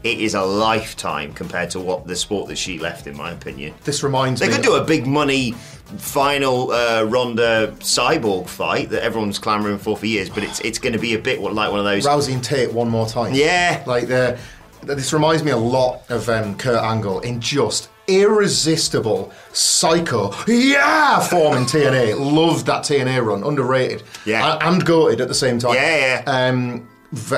it 0.03 0.19
is 0.19 0.33
a 0.33 0.41
lifetime 0.41 1.33
compared 1.33 1.69
to 1.71 1.79
what 1.79 2.07
the 2.07 2.15
sport 2.15 2.47
that 2.47 2.57
she 2.57 2.79
left, 2.79 3.07
in 3.07 3.15
my 3.15 3.31
opinion. 3.31 3.73
this 3.83 4.03
reminds 4.03 4.39
They 4.39 4.47
me. 4.47 4.51
They 4.51 4.57
could 4.57 4.65
do 4.65 4.75
a 4.75 4.83
big 4.83 5.05
money 5.05 5.51
final 5.97 6.71
uh, 6.71 7.03
Ronda 7.03 7.75
cyborg 7.79 8.47
fight 8.47 8.89
that 8.89 9.03
everyone's 9.03 9.37
clamoring 9.39 9.77
for 9.77 9.97
for 9.97 10.05
years, 10.05 10.29
but 10.29 10.43
it's 10.43 10.59
it's 10.61 10.79
going 10.79 10.93
to 10.93 10.99
be 10.99 11.13
a 11.13 11.19
bit 11.19 11.41
like 11.41 11.69
one 11.69 11.79
of 11.79 11.85
those. 11.85 12.05
Rousey 12.05 12.33
and 12.33 12.43
Tate 12.43 12.71
one 12.73 12.89
more 12.89 13.07
time. 13.07 13.33
Yeah. 13.33 13.83
like 13.85 14.07
the. 14.07 14.37
This 14.83 15.13
reminds 15.13 15.43
me 15.43 15.51
a 15.51 15.57
lot 15.57 16.09
of 16.09 16.27
um, 16.27 16.57
Kurt 16.57 16.81
Angle 16.81 17.19
in 17.19 17.39
just 17.39 17.89
irresistible 18.07 19.31
psycho 19.53 20.33
yeah 20.47 21.19
form 21.19 21.55
in 21.55 21.63
TNA. 21.65 22.19
Loved 22.19 22.65
that 22.65 22.83
TNA 22.83 23.23
run, 23.23 23.43
underrated. 23.43 24.01
Yeah. 24.25 24.53
and, 24.55 24.75
and 24.75 24.85
goated 24.85 25.19
at 25.19 25.27
the 25.27 25.35
same 25.35 25.59
time. 25.59 25.75
Yeah, 25.75 26.23
yeah. 26.25 26.47
Um, 26.47 26.87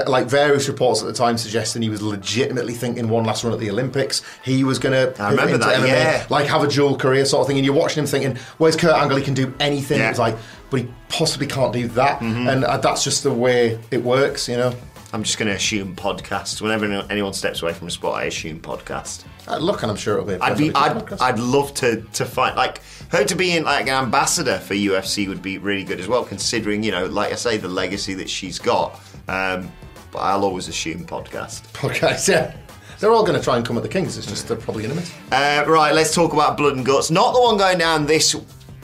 like 0.05 0.27
various 0.27 0.67
reports 0.67 1.01
at 1.01 1.07
the 1.07 1.13
time 1.13 1.37
suggesting 1.37 1.81
he 1.81 1.89
was 1.89 2.01
legitimately 2.01 2.73
thinking 2.73 3.09
one 3.09 3.23
last 3.23 3.43
run 3.43 3.53
at 3.53 3.59
the 3.59 3.71
Olympics. 3.71 4.21
He 4.43 4.63
was 4.63 4.77
going 4.77 4.93
to 4.93 5.21
I 5.21 5.31
remember 5.31 5.57
that, 5.57 5.87
yeah. 5.87 6.25
like 6.29 6.47
have 6.47 6.63
a 6.63 6.67
dual 6.67 6.95
career 6.95 7.25
sort 7.25 7.41
of 7.41 7.47
thing. 7.47 7.57
And 7.57 7.65
you're 7.65 7.73
watching 7.73 8.03
him 8.03 8.07
thinking, 8.07 8.37
"Where's 8.57 8.75
Kurt 8.75 8.93
Angle? 8.93 9.17
He 9.17 9.23
can 9.23 9.33
do 9.33 9.53
anything." 9.59 9.99
Yeah. 9.99 10.11
It's 10.11 10.19
like, 10.19 10.37
but 10.69 10.81
he 10.81 10.87
possibly 11.09 11.47
can't 11.47 11.73
do 11.73 11.87
that, 11.89 12.21
and 12.21 12.63
uh, 12.63 12.77
that's 12.77 13.03
just 13.03 13.23
the 13.23 13.33
way 13.33 13.79
it 13.89 14.03
works, 14.03 14.47
you 14.47 14.57
know. 14.57 14.75
I'm 15.13 15.21
just 15.21 15.37
going 15.37 15.47
to 15.47 15.53
assume 15.53 15.95
podcast. 15.95 16.59
Whenever 16.59 16.85
anyone 17.11 17.33
steps 17.33 17.61
away 17.61 17.73
from 17.73 17.87
a 17.87 17.91
sport, 17.91 18.15
I 18.15 18.23
assume 18.23 18.59
podcast. 18.59 19.25
Uh, 19.47 19.57
look, 19.57 19.83
and 19.83 19.91
I'm 19.91 19.95
sure 19.95 20.15
it'll 20.15 20.25
be. 20.25 20.33
a 20.33 20.39
I'd 20.41 20.57
be, 20.57 20.73
I'd, 20.73 20.93
podcast. 20.93 21.21
I'd 21.21 21.37
love 21.37 21.71
to 21.75 22.01
to 22.13 22.25
find 22.25 22.55
like 22.55 22.81
her 23.09 23.23
to 23.23 23.35
be 23.35 23.55
in 23.55 23.63
like 23.63 23.83
an 23.83 23.93
ambassador 23.93 24.57
for 24.57 24.73
UFC 24.73 25.27
would 25.27 25.43
be 25.43 25.59
really 25.59 25.83
good 25.83 25.99
as 25.99 26.07
well, 26.07 26.25
considering 26.25 26.81
you 26.81 26.91
know, 26.91 27.05
like 27.05 27.31
I 27.31 27.35
say, 27.35 27.57
the 27.57 27.67
legacy 27.67 28.15
that 28.15 28.29
she's 28.29 28.57
got. 28.57 28.99
Um, 29.27 29.71
but 30.11 30.19
I'll 30.19 30.43
always 30.43 30.67
assume 30.67 31.05
podcast. 31.05 31.61
podcast. 31.73 32.27
Yeah, 32.27 32.55
they're 32.99 33.11
all 33.11 33.23
going 33.23 33.37
to 33.37 33.43
try 33.43 33.57
and 33.57 33.63
come 33.63 33.77
at 33.77 33.83
the 33.83 33.89
Kings. 33.89 34.17
It's 34.17 34.25
just 34.25 34.47
they're 34.47 34.57
probably 34.57 34.81
going 34.81 34.95
to 34.95 34.99
miss. 34.99 35.13
Uh, 35.31 35.63
right, 35.67 35.93
let's 35.93 36.15
talk 36.15 36.33
about 36.33 36.57
Blood 36.57 36.75
and 36.75 36.83
Guts. 36.83 37.11
Not 37.11 37.33
the 37.33 37.39
one 37.39 37.57
going 37.57 37.77
down 37.77 38.07
this. 38.07 38.35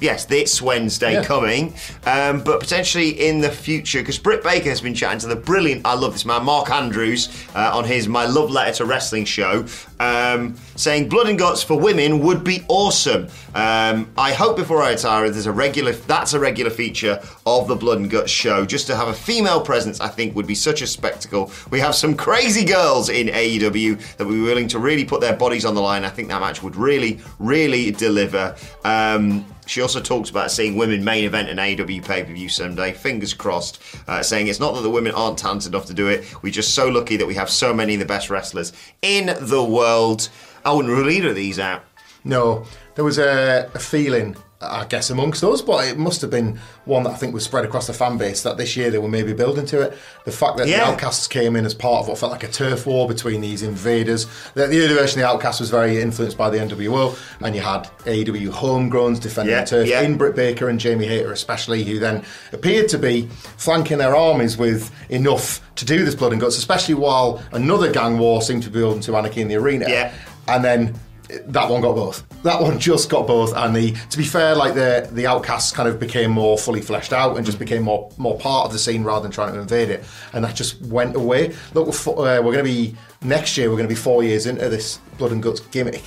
Yes, 0.02 0.26
this 0.26 0.62
Wednesday 0.62 1.14
Yeah. 1.14 1.24
coming, 1.24 1.74
um, 2.06 2.42
but 2.42 2.60
potentially 2.60 3.10
in 3.28 3.42
the 3.42 3.50
future 3.52 4.00
because 4.00 4.18
Britt 4.18 4.44
Baker 4.44 4.70
has 4.70 4.82
been 4.82 4.94
chatting 4.94 5.20
to 5.20 5.28
the 5.28 5.36
brilliant, 5.36 5.86
I 5.86 5.94
love 5.96 6.14
this 6.14 6.26
man, 6.26 6.44
Mark 6.46 6.70
Andrews, 6.72 7.30
uh, 7.56 7.72
on 7.74 7.84
his 7.86 8.08
My 8.08 8.26
Love 8.26 8.50
Letter 8.52 8.78
to 8.78 8.86
Wrestling 8.86 9.26
show, 9.26 9.66
um, 10.00 10.56
saying 10.80 11.10
Blood 11.10 11.28
and 11.28 11.38
Guts 11.38 11.62
for 11.62 11.78
women 11.78 12.20
would 12.22 12.44
be 12.44 12.63
awesome. 12.70 13.28
Um, 13.54 14.10
I 14.18 14.32
hope 14.32 14.56
before 14.56 14.82
I 14.82 14.92
retire, 14.92 15.30
there's 15.30 15.46
a 15.46 15.52
regular, 15.52 15.92
that's 15.92 16.34
a 16.34 16.39
regular 16.39 16.72
feature 16.72 17.22
of 17.46 17.68
the 17.68 17.76
Blood 17.76 18.00
and 18.00 18.10
Guts 18.10 18.32
show. 18.32 18.65
Just 18.65 18.88
to 18.88 18.96
have 18.96 19.10
a 19.10 19.13
female 19.13 19.60
presence, 19.60 20.00
I 20.00 20.08
think 20.08 20.36
would 20.36 20.48
be 20.48 20.56
such 20.56 20.82
a 20.82 20.88
spectacle. 20.88 21.52
We 21.70 21.82
have 21.82 21.96
some 21.96 22.15
crazy 22.15 22.63
girls 22.63 23.10
in 23.10 23.28
AEW 23.28 24.18
that 24.18 24.26
be 24.26 24.42
willing 24.42 24.70
to 24.70 24.80
really 24.80 25.04
put 25.04 25.20
their 25.20 25.36
bodies 25.36 25.65
on 25.65 25.76
the 25.76 25.82
line. 25.82 26.06
I 26.06 26.10
think 26.10 26.30
that 26.30 26.39
match 26.39 26.63
would 26.63 26.78
really, 26.78 27.20
really 27.39 27.92
deliver. 27.92 28.56
Um, 28.86 29.46
she 29.70 29.82
also 29.82 30.02
talks 30.02 30.32
about 30.32 30.50
seeing 30.50 30.78
women 30.78 31.04
main 31.04 31.26
event 31.26 31.48
an 31.48 31.58
AEW 31.58 32.04
pay 32.04 32.24
per 32.24 32.34
view 32.34 32.50
someday. 32.50 32.92
Fingers 32.92 33.36
crossed. 33.36 33.80
Uh, 34.08 34.24
saying 34.24 34.48
it's 34.48 34.60
not 34.60 34.74
that 34.74 34.82
the 34.82 34.89
women 34.89 35.12
aren't 35.13 35.38
talented 35.38 35.74
enough 35.74 35.86
to 35.86 35.94
do 35.94 36.08
it. 36.08 36.42
We're 36.42 36.52
just 36.52 36.74
so 36.74 36.88
lucky 36.88 37.18
that 37.18 37.28
we 37.28 37.36
have 37.36 37.52
so 37.52 37.72
many 37.72 37.94
of 37.94 38.00
the 38.00 38.06
best 38.06 38.32
wrestlers 38.32 38.74
in 39.04 39.28
the 39.42 39.63
world. 39.63 40.30
I 40.65 40.72
wouldn't 40.74 40.93
rule 40.93 41.10
either 41.10 41.30
of 41.30 41.36
these 41.36 41.60
out. 41.60 41.84
No, 42.24 42.65
there 42.95 43.06
was 43.06 43.17
a, 43.17 43.69
a 43.74 43.80
feeling 43.80 44.36
I 44.62 44.84
guess 44.89 45.10
amongst 45.10 45.41
us, 45.41 45.62
but 45.62 45.88
it 45.88 45.98
must 45.98 46.19
have 46.19 46.30
been 46.32 46.60
one 46.84 47.04
that 47.04 47.12
I 47.12 47.15
think 47.15 47.34
was 47.34 47.45
spread 47.45 47.63
across 47.63 47.88
the 47.88 47.93
fan 47.93 48.17
base 48.17 48.43
that 48.43 48.58
this 48.58 48.76
year 48.76 48.91
they 48.91 48.98
were 48.98 49.08
maybe 49.08 49.32
building 49.32 49.65
to 49.67 49.80
it. 49.80 49.98
The 50.26 50.34
fact 50.34 50.58
that 50.58 50.67
Yeah. 50.67 50.80
the 50.80 50.91
Outcasts 50.91 51.30
came 51.30 51.56
in 51.56 51.65
as 51.65 51.74
part 51.74 52.02
of 52.02 52.10
what 52.10 52.17
felt 52.17 52.34
like 52.34 52.43
a 52.43 52.50
turf 52.50 52.86
war 52.86 53.08
between 53.08 53.39
these 53.39 53.63
invaders. 53.63 54.26
The, 54.56 54.67
the 54.67 54.82
early 54.84 54.95
version 54.95 55.22
of 55.22 55.24
the 55.24 55.34
Outcasts 55.34 55.62
was 55.62 55.69
very 55.69 56.02
influenced 56.02 56.38
by 56.38 56.50
the 56.50 56.58
NWO, 56.58 57.17
and 57.39 57.56
you 57.56 57.62
had 57.62 57.84
AEW 58.04 58.50
homegrowns 58.52 59.22
defending 59.22 59.56
Yeah, 59.56 59.62
the 59.63 59.67
turf 59.69 59.88
yeah. 59.88 60.02
in 60.02 60.17
Britt 60.17 60.36
Baker 60.36 60.67
and 60.67 60.78
Jamie 60.78 61.06
Hayter, 61.08 61.32
especially, 61.32 61.86
who 61.86 61.98
then 61.98 62.26
appeared 62.52 62.89
to 62.89 62.98
be 62.98 63.30
flanking 63.56 64.00
their 64.00 64.13
armies 64.13 64.58
with 64.58 64.91
enough 65.10 65.62
to 65.76 65.86
do 65.86 66.04
this 66.04 66.15
blood 66.15 66.34
and 66.34 66.41
guts, 66.41 66.58
especially 66.58 66.95
while 66.95 67.41
another 67.54 67.89
gang 67.93 68.17
war 68.17 68.41
seemed 68.41 68.63
to 68.63 68.69
be 68.69 68.80
building 68.80 69.00
to 69.04 69.15
Anarchy 69.15 69.39
in 69.39 69.48
the 69.48 69.56
Arena. 69.56 69.86
Yeah. 69.88 70.13
And 70.50 70.64
then 70.64 71.00
that 71.46 71.70
one 71.70 71.82
got 71.82 71.96
both. 71.96 72.24
That 72.42 72.60
one 72.62 72.80
just 72.80 73.10
got 73.10 73.28
both. 73.28 73.56
And 73.56 73.76
the 73.76 73.92
to 74.10 74.18
be 74.18 74.24
fair, 74.24 74.56
like 74.56 74.74
the 74.74 75.08
the 75.12 75.28
outcasts 75.28 75.72
kind 75.72 75.88
of 75.88 76.00
became 76.00 76.32
more 76.32 76.58
fully 76.58 76.82
fleshed 76.82 77.14
out 77.14 77.38
and 77.38 77.46
just 77.46 77.60
became 77.60 77.84
more 77.84 78.12
more 78.18 78.38
part 78.40 78.66
of 78.66 78.74
the 78.74 78.80
scene 78.80 79.04
rather 79.04 79.24
than 79.24 79.32
trying 79.32 79.54
to 79.54 79.60
invade 79.60 79.90
it. 79.90 80.04
And 80.34 80.44
that 80.44 80.56
just 80.56 80.82
went 80.82 81.16
away. 81.16 81.54
Look, 81.74 81.86
we're, 81.88 81.94
fo- 81.94 82.14
uh, 82.16 82.42
we're 82.44 82.54
going 82.54 82.58
to 82.58 82.64
be 82.64 82.96
next 83.22 83.58
year. 83.58 83.70
We're 83.70 83.78
going 83.78 83.88
to 83.90 83.94
be 83.94 84.00
four 84.00 84.24
years 84.24 84.46
into 84.48 84.70
this 84.70 84.98
blood 85.18 85.32
and 85.32 85.44
guts 85.44 85.60
gimmick. 85.60 86.04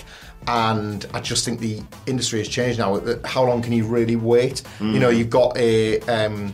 And 0.49 1.07
I 1.15 1.21
just 1.21 1.45
think 1.45 1.61
the 1.61 1.81
industry 2.07 2.41
has 2.41 2.49
changed 2.49 2.81
now. 2.81 3.01
How 3.25 3.45
long 3.45 3.63
can 3.63 3.73
you 3.73 3.85
really 3.85 4.17
wait? 4.17 4.63
You 4.81 4.99
know, 4.99 5.09
you've 5.09 5.31
got 5.31 5.57
a 5.57 6.01
um, 6.01 6.53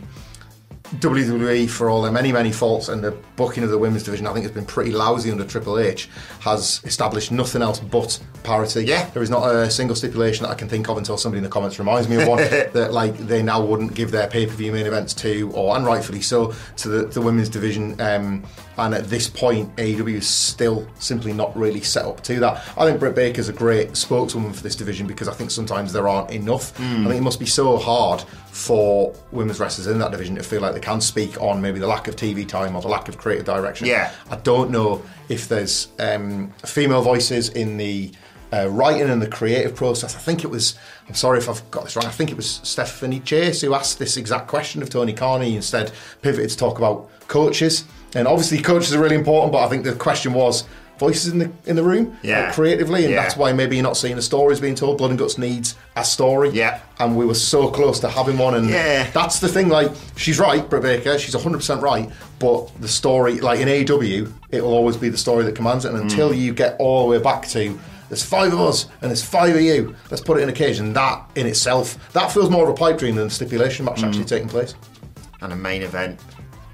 WWE, 0.97 1.69
for 1.69 1.89
all 1.89 2.01
their 2.01 2.11
many, 2.11 2.31
many 2.31 2.51
faults, 2.51 2.89
and 2.89 3.03
the 3.03 3.11
booking 3.35 3.63
of 3.63 3.69
the 3.69 3.77
women's 3.77 4.03
division, 4.03 4.25
I 4.25 4.33
think 4.33 4.43
has 4.43 4.51
been 4.51 4.65
pretty 4.65 4.91
lousy 4.91 5.31
under 5.31 5.45
Triple 5.45 5.77
H, 5.77 6.09
has 6.41 6.81
established 6.83 7.31
nothing 7.31 7.61
else 7.61 7.79
but 7.79 8.19
parity. 8.43 8.85
Yeah. 8.85 9.09
There 9.11 9.21
is 9.21 9.29
not 9.29 9.53
a 9.53 9.69
single 9.69 9.95
stipulation 9.95 10.43
that 10.43 10.49
I 10.49 10.55
can 10.55 10.67
think 10.67 10.89
of 10.89 10.97
until 10.97 11.17
somebody 11.17 11.39
in 11.39 11.43
the 11.43 11.49
comments 11.49 11.77
reminds 11.77 12.09
me 12.09 12.21
of 12.21 12.27
one 12.27 12.37
that 12.73 12.91
like 12.91 13.17
they 13.17 13.43
now 13.43 13.63
wouldn't 13.63 13.93
give 13.93 14.11
their 14.11 14.27
pay 14.27 14.45
per 14.45 14.53
view 14.53 14.71
main 14.71 14.87
events 14.87 15.13
to, 15.15 15.51
or 15.53 15.75
and 15.75 15.85
rightfully 15.85 16.21
so, 16.21 16.53
to 16.77 16.89
the, 16.89 17.05
the 17.05 17.21
women's 17.21 17.49
division. 17.49 17.99
Um, 18.01 18.43
and 18.77 18.95
at 18.95 19.09
this 19.09 19.29
point, 19.29 19.75
AEW 19.75 20.15
is 20.15 20.27
still 20.27 20.87
simply 20.99 21.33
not 21.33 21.55
really 21.55 21.81
set 21.81 22.05
up 22.05 22.23
to 22.23 22.39
that. 22.39 22.63
I 22.77 22.85
think 22.85 22.99
Britt 22.99 23.13
Baker's 23.13 23.49
a 23.49 23.53
great 23.53 23.97
spokeswoman 23.97 24.53
for 24.53 24.63
this 24.63 24.75
division 24.75 25.05
because 25.05 25.27
I 25.27 25.33
think 25.33 25.51
sometimes 25.51 25.91
there 25.91 26.07
aren't 26.07 26.31
enough. 26.31 26.79
I 26.79 27.03
think 27.03 27.15
it 27.15 27.21
must 27.21 27.39
be 27.39 27.45
so 27.45 27.77
hard 27.77 28.21
for 28.51 29.13
women's 29.31 29.59
wrestlers 29.59 29.87
in 29.87 29.99
that 29.99 30.11
division 30.11 30.35
to 30.35 30.43
feel 30.43 30.61
like 30.61 30.73
they 30.79 30.85
can 30.85 31.01
speak 31.01 31.39
on 31.41 31.61
maybe 31.61 31.79
the 31.79 31.87
lack 31.87 32.07
of 32.07 32.15
TV 32.15 32.47
time 32.47 32.75
or 32.75 32.81
the 32.81 32.87
lack 32.87 33.09
of 33.09 33.17
creative 33.17 33.45
direction. 33.45 33.87
Yeah. 33.87 34.11
I 34.29 34.37
don't 34.37 34.71
know 34.71 35.03
if 35.27 35.47
there's 35.47 35.89
um, 35.99 36.51
female 36.65 37.01
voices 37.01 37.49
in 37.49 37.77
the 37.77 38.11
uh, 38.51 38.67
writing 38.69 39.09
and 39.09 39.21
the 39.21 39.27
creative 39.27 39.75
process. 39.75 40.15
I 40.15 40.19
think 40.19 40.43
it 40.43 40.47
was, 40.47 40.75
I'm 41.07 41.15
sorry 41.15 41.37
if 41.37 41.49
I've 41.49 41.69
got 41.69 41.83
this 41.83 41.95
wrong, 41.95 42.05
I 42.05 42.11
think 42.11 42.31
it 42.31 42.37
was 42.37 42.61
Stephanie 42.63 43.19
Chase 43.19 43.61
who 43.61 43.73
asked 43.73 43.99
this 43.99 44.17
exact 44.17 44.47
question 44.47 44.81
of 44.81 44.89
Tony 44.89 45.13
Carney, 45.13 45.55
instead 45.55 45.91
pivoted 46.21 46.49
to 46.49 46.57
talk 46.57 46.77
about 46.77 47.09
coaches. 47.27 47.83
And 48.15 48.27
obviously, 48.27 48.59
coaches 48.59 48.95
are 48.95 48.99
really 48.99 49.15
important, 49.15 49.51
but 49.51 49.63
I 49.63 49.69
think 49.69 49.83
the 49.83 49.93
question 49.93 50.33
was 50.33 50.63
voices 50.99 51.31
in 51.31 51.39
the 51.39 51.49
in 51.65 51.75
the 51.75 51.83
room 51.83 52.17
Yeah. 52.21 52.49
uh, 52.49 52.53
creatively, 52.53 53.05
and 53.05 53.13
Yeah. 53.13 53.21
that's 53.23 53.35
why 53.37 53.53
maybe 53.53 53.75
you're 53.77 53.83
not 53.83 53.97
seeing 53.97 54.15
the 54.15 54.21
stories 54.21 54.59
being 54.59 54.75
told. 54.75 54.97
Blood 54.97 55.11
and 55.11 55.19
Guts 55.19 55.37
needs 55.37 55.75
a 55.95 56.03
story. 56.03 56.49
Yeah. 56.51 56.79
And 56.99 57.15
we 57.15 57.25
were 57.25 57.33
so 57.33 57.69
close 57.69 57.99
to 58.01 58.09
having 58.09 58.37
one, 58.37 58.53
and 58.55 58.69
Yeah. 58.69 59.07
that's 59.13 59.39
the 59.39 59.47
thing. 59.47 59.69
Like 59.69 59.91
she's 60.17 60.39
right, 60.39 60.69
Britt 60.69 60.83
Baker. 60.83 61.17
She's 61.17 61.33
100 61.35 61.57
percent 61.59 61.81
right. 61.81 62.09
But 62.39 62.69
the 62.81 62.87
story, 62.87 63.39
like 63.39 63.59
in 63.59 63.67
AW, 63.69 64.27
it 64.51 64.61
will 64.63 64.73
always 64.73 64.97
be 64.97 65.09
the 65.09 65.17
story 65.17 65.43
that 65.45 65.55
commands 65.55 65.85
it. 65.85 65.93
And 65.93 66.01
until 66.03 66.33
you 66.33 66.53
get 66.53 66.75
all 66.79 67.03
the 67.03 67.09
way 67.09 67.17
back 67.23 67.47
to 67.49 67.77
there's 68.09 68.23
five 68.23 68.51
of 68.53 68.59
us 68.59 68.87
and 69.01 69.11
there's 69.11 69.21
five 69.21 69.53
of 69.55 69.61
you, 69.61 69.93
let's 70.09 70.21
put 70.23 70.39
it 70.39 70.41
in 70.41 70.49
a 70.49 70.53
cage. 70.53 70.79
And 70.79 70.95
that 70.95 71.29
in 71.35 71.45
itself, 71.45 71.97
that 72.13 72.31
feels 72.31 72.49
more 72.49 72.63
of 72.63 72.69
a 72.69 72.73
pipe 72.73 72.97
dream 72.97 73.15
than 73.15 73.27
a 73.27 73.29
stipulation 73.29 73.85
match 73.85 74.01
actually 74.03 74.25
taking 74.25 74.49
place. 74.49 74.73
and 75.41 75.53
a 75.53 75.55
main 75.55 75.83
event. 75.83 76.19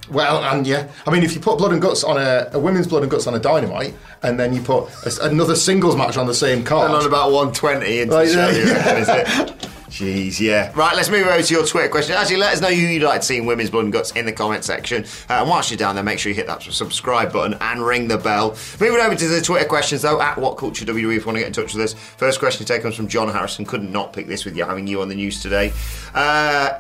Well, 0.10 0.44
and 0.44 0.68
yeah, 0.68 0.88
I 1.08 1.12
mean, 1.12 1.24
if 1.24 1.34
you 1.34 1.42
put 1.42 1.58
blood 1.58 1.72
and 1.72 1.82
guts 1.82 2.04
on 2.04 2.18
a, 2.18 2.50
a 2.54 2.60
women's 2.60 2.88
blood 2.88 3.02
and 3.04 3.12
guts 3.12 3.28
on 3.28 3.34
a 3.34 3.40
dynamite, 3.40 3.96
and 4.24 4.40
then 4.40 4.54
you 4.54 4.62
put 4.62 4.90
a 5.06 5.26
another 5.26 5.56
singles 5.56 5.96
match 5.96 6.18
on 6.18 6.28
the 6.28 6.34
same 6.34 6.64
card, 6.64 6.92
And 6.92 7.00
on 7.00 7.06
about 7.06 7.32
120 7.32 8.00
into 8.02 8.14
Like, 8.14 8.28
the 8.28 8.34
show, 8.34 8.48
yeah, 8.50 8.56
you 8.58 8.74
reckon, 8.74 8.98
is 8.98 9.10
it? 9.10 9.70
Jeez, 9.96 10.42
yeah. 10.42 10.74
Right, 10.76 10.94
let's 10.94 11.10
move 11.10 11.26
over 11.26 11.42
to 11.42 11.54
your 11.54 11.66
Twitter 11.66 11.88
question. 11.88 12.16
Actually, 12.16 12.38
let 12.38 12.54
us 12.54 12.60
know 12.60 12.68
who 12.68 12.76
you'd 12.76 13.04
like 13.04 13.22
to 13.22 13.26
see 13.26 13.38
in 13.38 13.46
Women's 13.46 13.70
Blood 13.70 13.86
and 13.86 13.94
Guts 13.94 14.12
in 14.12 14.26
the 14.26 14.34
comment 14.34 14.66
section. 14.66 15.06
Uh, 15.30 15.36
and 15.36 15.50
whilst 15.50 15.70
you're 15.72 15.78
down 15.78 15.96
there, 15.96 16.04
make 16.04 16.20
sure 16.20 16.30
you 16.30 16.36
hit 16.36 16.48
that 16.48 16.62
subscribe 16.64 17.32
button 17.32 17.58
and 17.62 17.82
ring 17.86 18.10
the 18.10 18.18
bell. 18.18 18.58
Moving 18.82 19.00
over 19.00 19.16
to 19.16 19.28
the 19.28 19.40
Twitter 19.42 19.66
questions, 19.66 20.02
though, 20.02 20.20
at 20.20 20.38
What 20.38 20.58
Culture 20.58 20.84
WWE 20.84 21.16
if 21.16 21.22
you 21.22 21.26
want 21.26 21.38
to 21.38 21.40
get 21.40 21.48
in 21.48 21.54
touch 21.54 21.74
with 21.74 21.82
us. 21.84 21.94
First 21.94 22.40
question 22.40 22.66
today 22.66 22.82
comes 22.82 22.96
from 22.96 23.08
John 23.08 23.30
Harrison. 23.30 23.64
Couldn't 23.64 23.92
not 23.92 24.12
pick 24.12 24.28
this 24.28 24.44
with 24.44 24.58
you 24.58 24.66
having 24.66 24.86
you 24.86 25.02
on 25.02 25.08
the 25.08 25.16
news 25.16 25.42
today. 25.42 25.72
Uh, 26.14 26.80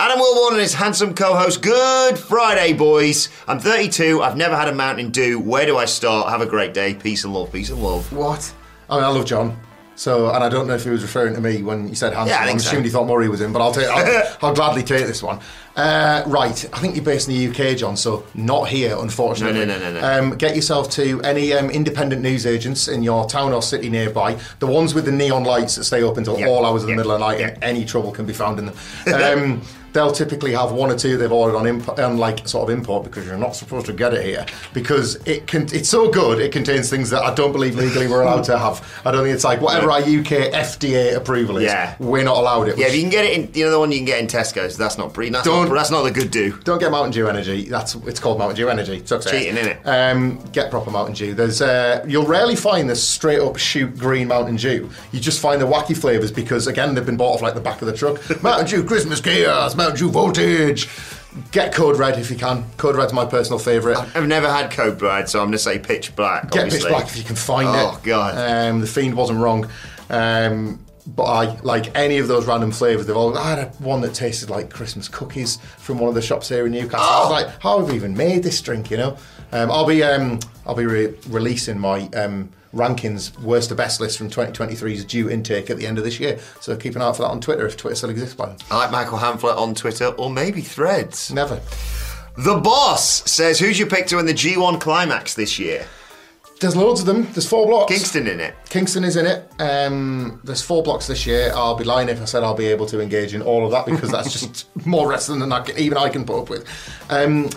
Adam 0.00 0.18
Wilbourn 0.18 0.52
and 0.52 0.60
his 0.60 0.74
handsome 0.74 1.14
co-host. 1.14 1.62
Good 1.62 2.18
Friday, 2.18 2.72
boys. 2.72 3.28
I'm 3.46 3.60
32. 3.60 4.22
I've 4.22 4.36
never 4.36 4.56
had 4.56 4.66
a 4.68 4.74
Mountain 4.74 5.10
Dew. 5.10 5.38
Where 5.38 5.66
do 5.66 5.76
I 5.76 5.84
start? 5.84 6.28
Have 6.30 6.40
a 6.40 6.46
great 6.46 6.74
day. 6.74 6.94
Peace 6.94 7.22
and 7.24 7.32
love. 7.32 7.52
Peace 7.52 7.70
and 7.70 7.80
love. 7.80 8.12
What? 8.12 8.52
I 8.90 8.96
mean, 8.96 9.04
I 9.04 9.08
love 9.08 9.24
John. 9.24 9.56
So, 9.94 10.30
and 10.34 10.42
I 10.42 10.48
don't 10.48 10.66
know 10.66 10.74
if 10.74 10.82
he 10.82 10.90
was 10.90 11.02
referring 11.02 11.34
to 11.34 11.40
me 11.40 11.62
when 11.62 11.86
he 11.86 11.94
said 11.94 12.12
handsome. 12.12 12.30
Yeah, 12.36 12.44
I 12.44 12.50
I'm 12.50 12.58
so. 12.58 12.66
assuming 12.68 12.84
he 12.86 12.90
thought 12.90 13.06
Murray 13.06 13.28
was 13.28 13.40
in, 13.40 13.52
but 13.52 13.62
I'll 13.62 13.70
take. 13.72 13.86
I'll, 13.86 14.36
I'll 14.42 14.54
gladly 14.54 14.82
take 14.82 15.06
this 15.06 15.22
one. 15.22 15.38
Uh, 15.76 16.22
right, 16.26 16.64
I 16.72 16.78
think 16.78 16.94
you're 16.94 17.04
based 17.04 17.28
in 17.28 17.34
the 17.34 17.48
UK, 17.48 17.76
John. 17.76 17.96
So 17.96 18.24
not 18.34 18.68
here, 18.68 18.96
unfortunately. 18.98 19.58
No, 19.58 19.64
no, 19.66 19.78
no, 19.78 19.92
no, 19.92 20.00
no. 20.00 20.18
Um, 20.32 20.38
get 20.38 20.54
yourself 20.54 20.88
to 20.90 21.20
any 21.22 21.52
um, 21.52 21.68
independent 21.70 22.22
news 22.22 22.46
agents 22.46 22.86
in 22.86 23.02
your 23.02 23.26
town 23.28 23.52
or 23.52 23.60
city 23.62 23.88
nearby. 23.90 24.38
The 24.60 24.66
ones 24.68 24.94
with 24.94 25.04
the 25.04 25.12
neon 25.12 25.44
lights 25.44 25.74
that 25.76 25.84
stay 25.84 26.02
up 26.02 26.16
until 26.16 26.38
Yep, 26.38 26.48
all 26.48 26.64
hours 26.64 26.82
of 26.82 26.86
the 26.86 26.92
yep, 26.92 26.98
middle 26.98 27.12
of 27.12 27.20
the 27.20 27.26
night, 27.26 27.40
yep. 27.40 27.54
and 27.54 27.64
any 27.64 27.84
trouble 27.84 28.12
can 28.12 28.24
be 28.26 28.32
found 28.32 28.58
in 28.58 28.66
them. 28.66 28.76
Um, 29.12 29.62
they'll 29.94 30.10
typically 30.12 30.52
have 30.52 30.72
one 30.72 30.90
or 30.90 30.96
two 30.96 31.16
they've 31.16 31.30
ordered 31.30 31.56
on, 31.56 31.66
imp- 31.68 31.98
on 32.00 32.18
like 32.18 32.46
sort 32.48 32.68
of 32.68 32.76
import 32.76 33.04
because 33.04 33.24
you're 33.24 33.38
not 33.38 33.54
supposed 33.54 33.86
to 33.86 33.92
get 33.92 34.12
it 34.12 34.24
here 34.24 34.44
because 34.72 35.14
it 35.24 35.46
can. 35.46 35.62
It's 35.72 35.88
so 35.88 36.10
good. 36.10 36.40
It 36.40 36.52
contains 36.52 36.90
things 36.90 37.10
that 37.10 37.22
I 37.22 37.32
don't 37.34 37.52
believe 37.52 37.76
legally 37.76 38.08
we're 38.08 38.22
allowed 38.22 38.44
to 38.44 38.58
have. 38.58 39.00
I 39.04 39.12
don't 39.12 39.22
think 39.24 39.34
it's 39.34 39.44
like 39.44 39.60
whatever 39.60 39.90
our 39.92 40.00
UK 40.00 40.52
FDA 40.52 41.14
approval 41.14 41.58
is. 41.58 41.64
Yeah. 41.64 41.94
we're 42.00 42.24
not 42.24 42.36
allowed 42.36 42.68
it. 42.68 42.76
Yeah, 42.78 42.86
if 42.86 42.94
you 42.96 43.02
can 43.02 43.10
get 43.10 43.24
it 43.24 43.38
in, 43.38 43.54
you 43.54 43.64
know 43.64 43.70
the 43.70 43.78
one 43.78 43.92
you 43.92 43.98
can 43.98 44.04
get 44.04 44.20
in 44.20 44.26
Tesco's. 44.26 44.76
That's 44.76 44.98
not 44.98 45.14
pretty. 45.14 45.30
That's 45.30 45.46
Don't- 45.46 45.63
not, 45.68 45.74
that's 45.74 45.90
not 45.90 46.02
the 46.02 46.10
good 46.10 46.30
do. 46.30 46.58
Don't 46.64 46.78
get 46.78 46.90
Mountain 46.90 47.12
Dew 47.12 47.28
energy. 47.28 47.64
That's 47.68 47.94
it's 47.94 48.20
called 48.20 48.38
Mountain 48.38 48.56
Dew 48.56 48.68
energy. 48.68 49.02
Sucks 49.04 49.30
Cheating, 49.30 49.56
ass. 49.58 49.78
innit? 49.84 49.86
Um, 49.86 50.38
get 50.52 50.70
proper 50.70 50.90
Mountain 50.90 51.14
Dew. 51.14 51.34
There's 51.34 51.60
uh, 51.62 52.04
you'll 52.06 52.26
rarely 52.26 52.56
find 52.56 52.88
this 52.88 53.06
straight 53.06 53.40
up 53.40 53.56
shoot 53.56 53.98
green 53.98 54.28
Mountain 54.28 54.56
Dew. 54.56 54.90
You 55.12 55.20
just 55.20 55.40
find 55.40 55.60
the 55.60 55.66
wacky 55.66 55.96
flavors 55.96 56.30
because 56.32 56.66
again 56.66 56.94
they've 56.94 57.06
been 57.06 57.16
bought 57.16 57.34
off 57.34 57.42
like 57.42 57.54
the 57.54 57.60
back 57.60 57.80
of 57.82 57.86
the 57.86 57.96
truck. 57.96 58.20
Mountain 58.42 58.66
Dew 58.66 58.84
Christmas 58.84 59.20
chaos. 59.20 59.74
Mountain 59.74 59.98
Dew 59.98 60.10
voltage. 60.10 60.88
Get 61.50 61.74
Code 61.74 61.96
Red 61.96 62.16
if 62.18 62.30
you 62.30 62.36
can. 62.36 62.64
Code 62.76 62.94
Red's 62.94 63.12
my 63.12 63.24
personal 63.24 63.58
favourite. 63.58 63.98
I've 64.16 64.28
never 64.28 64.48
had 64.48 64.70
Code 64.70 65.02
Red, 65.02 65.28
so 65.28 65.40
I'm 65.40 65.46
going 65.46 65.52
to 65.52 65.58
say 65.58 65.80
Pitch 65.80 66.14
Black. 66.14 66.50
Get 66.50 66.64
obviously. 66.64 66.88
Pitch 66.90 66.96
Black 66.96 67.06
if 67.08 67.16
you 67.16 67.24
can 67.24 67.34
find 67.34 67.68
it. 67.68 67.74
Oh, 67.74 68.00
God. 68.04 68.36
Um, 68.68 68.80
the 68.80 68.86
Fiend 68.86 69.16
wasn't 69.16 69.40
wrong. 69.40 69.68
Um, 70.10 70.78
but 71.06 71.24
I 71.24 71.56
like 71.60 71.96
any 71.96 72.18
of 72.18 72.28
those 72.28 72.46
random 72.46 72.70
flavours. 72.70 73.06
They've 73.06 73.16
all. 73.16 73.36
I 73.36 73.50
had 73.50 73.58
a, 73.58 73.66
one 73.78 74.00
that 74.02 74.14
tasted 74.14 74.48
like 74.50 74.70
Christmas 74.70 75.08
cookies 75.08 75.56
from 75.78 75.98
one 75.98 76.08
of 76.08 76.14
the 76.14 76.22
shops 76.22 76.48
here 76.48 76.66
in 76.66 76.72
Newcastle. 76.72 77.00
I 77.00 77.20
was 77.20 77.28
Oh. 77.28 77.32
like, 77.32 77.60
how 77.62 77.78
have 77.78 77.88
we 77.90 77.94
even 77.96 78.16
made 78.16 78.42
this 78.42 78.60
drink? 78.60 78.90
You 78.90 78.96
know. 78.96 79.16
Um, 79.52 79.70
I'll 79.70 79.86
be 79.86 80.02
um, 80.02 80.40
I'll 80.66 80.74
be 80.74 80.86
re- 80.86 81.14
releasing 81.28 81.78
my 81.78 82.08
um, 82.16 82.48
rankings 82.74 83.38
worst 83.40 83.68
to 83.68 83.74
best 83.76 84.00
list 84.00 84.18
from 84.18 84.28
2023's 84.30 85.04
Dew 85.04 85.30
intake 85.30 85.70
at 85.70 85.76
the 85.76 85.86
end 85.86 85.96
of 85.98 86.02
this 86.04 86.18
year. 86.18 86.40
So 86.60 86.76
keep 86.76 86.96
an 86.96 87.02
eye 87.02 87.06
out 87.06 87.16
for 87.16 87.22
that 87.22 87.28
on 87.28 87.40
Twitter 87.40 87.64
if 87.66 87.76
Twitter 87.76 87.94
still 87.94 88.10
exists 88.10 88.34
by 88.34 88.46
then. 88.46 88.56
I 88.70 88.76
like 88.78 88.90
Michael 88.90 89.18
Hamflett 89.18 89.56
on 89.56 89.74
Twitter 89.74 90.06
or 90.06 90.28
maybe 90.30 90.60
Threads. 90.62 91.30
Never. 91.30 91.60
The 92.36 92.56
boss 92.56 93.30
says, 93.30 93.60
"Who's 93.60 93.78
your 93.78 93.88
pick 93.88 94.08
to 94.08 94.16
win 94.16 94.26
the 94.26 94.34
G1 94.34 94.80
climax 94.80 95.34
this 95.34 95.58
year?" 95.58 95.86
There's 96.60 96.76
loads 96.76 97.00
of 97.00 97.06
them. 97.06 97.30
There's 97.32 97.48
four 97.48 97.66
blocks. 97.66 97.92
Kingston 97.92 98.26
in 98.26 98.40
it. 98.40 98.54
Kingston 98.68 99.04
is 99.04 99.16
in 99.16 99.26
it. 99.26 99.50
Um, 99.58 100.40
there's 100.44 100.62
four 100.62 100.82
blocks 100.82 101.06
this 101.08 101.26
year. 101.26 101.52
I'll 101.54 101.74
be 101.74 101.84
lying 101.84 102.08
if 102.08 102.22
I 102.22 102.24
said 102.24 102.42
I'll 102.42 102.54
be 102.54 102.66
able 102.66 102.86
to 102.86 103.00
engage 103.00 103.34
in 103.34 103.42
all 103.42 103.64
of 103.64 103.72
that 103.72 103.86
because 103.86 104.10
that's 104.10 104.32
just 104.32 104.66
more 104.86 105.08
wrestling 105.08 105.40
than 105.40 105.52
I 105.52 105.60
can, 105.60 105.76
even 105.78 105.98
I 105.98 106.08
can 106.08 106.24
put 106.24 106.40
up 106.42 106.50
with. 106.50 106.66
Um, 107.10 107.50